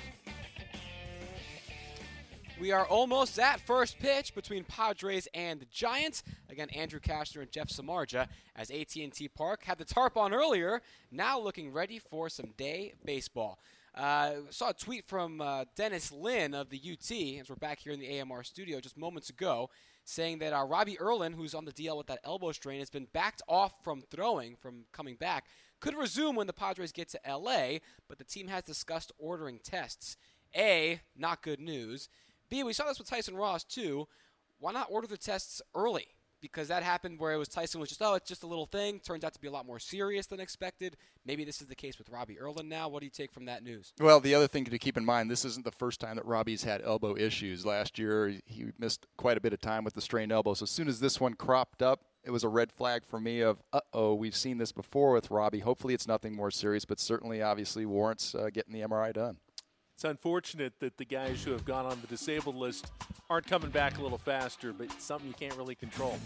[2.63, 6.23] We are almost at first pitch between Padres and the Giants.
[6.49, 10.81] Again, Andrew Cashner and Jeff Samardzija as AT&T Park had the tarp on earlier.
[11.11, 13.59] Now looking ready for some day baseball.
[13.97, 17.93] Uh, saw a tweet from uh, Dennis Lin of the UT, as we're back here
[17.93, 19.69] in the AMR studio just moments ago,
[20.05, 23.09] saying that uh, Robbie Erlin, who's on the DL with that elbow strain, has been
[23.13, 25.47] backed off from throwing, from coming back.
[25.81, 30.17] Could resume when the Padres get to LA, but the team has discussed ordering tests.
[30.55, 32.09] A, not good news.
[32.53, 34.07] B, we saw this with Tyson Ross too.
[34.59, 36.09] Why not order the tests early?
[36.43, 38.99] because that happened where it was Tyson was just, oh, it's just a little thing.
[38.99, 40.97] Turns out to be a lot more serious than expected.
[41.25, 42.89] Maybe this is the case with Robbie Erlin now.
[42.89, 43.93] What do you take from that news?
[44.01, 46.65] Well, the other thing to keep in mind, this isn't the first time that Robbie's
[46.65, 47.65] had elbow issues.
[47.65, 50.55] Last year, he missed quite a bit of time with the strained elbow.
[50.55, 53.41] So as soon as this one cropped up, it was a red flag for me
[53.41, 55.61] of, uh oh, we've seen this before with Robbie.
[55.61, 59.39] Hopefully it's nothing more serious, but certainly, obviously, warrants uh, getting the MRI done.
[60.03, 62.91] It's unfortunate that the guys who have gone on the disabled list
[63.31, 66.19] aren't coming back a little faster, but it's something you can't really control.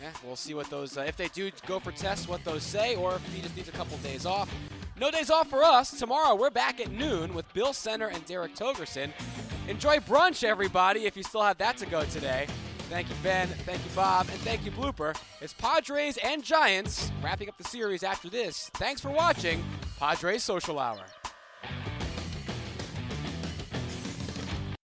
[0.00, 2.94] Yeah, we'll see what those, uh, if they do go for tests, what those say,
[2.94, 4.48] or if he just needs a couple days off.
[4.96, 5.98] No days off for us.
[5.98, 9.10] Tomorrow we're back at noon with Bill Center and Derek Togerson.
[9.66, 12.46] Enjoy brunch, everybody, if you still have that to go today.
[12.90, 13.48] Thank you, Ben.
[13.48, 14.28] Thank you, Bob.
[14.30, 15.20] And thank you, Blooper.
[15.40, 18.70] It's Padres and Giants wrapping up the series after this.
[18.74, 19.64] Thanks for watching
[19.98, 21.00] Padres Social Hour.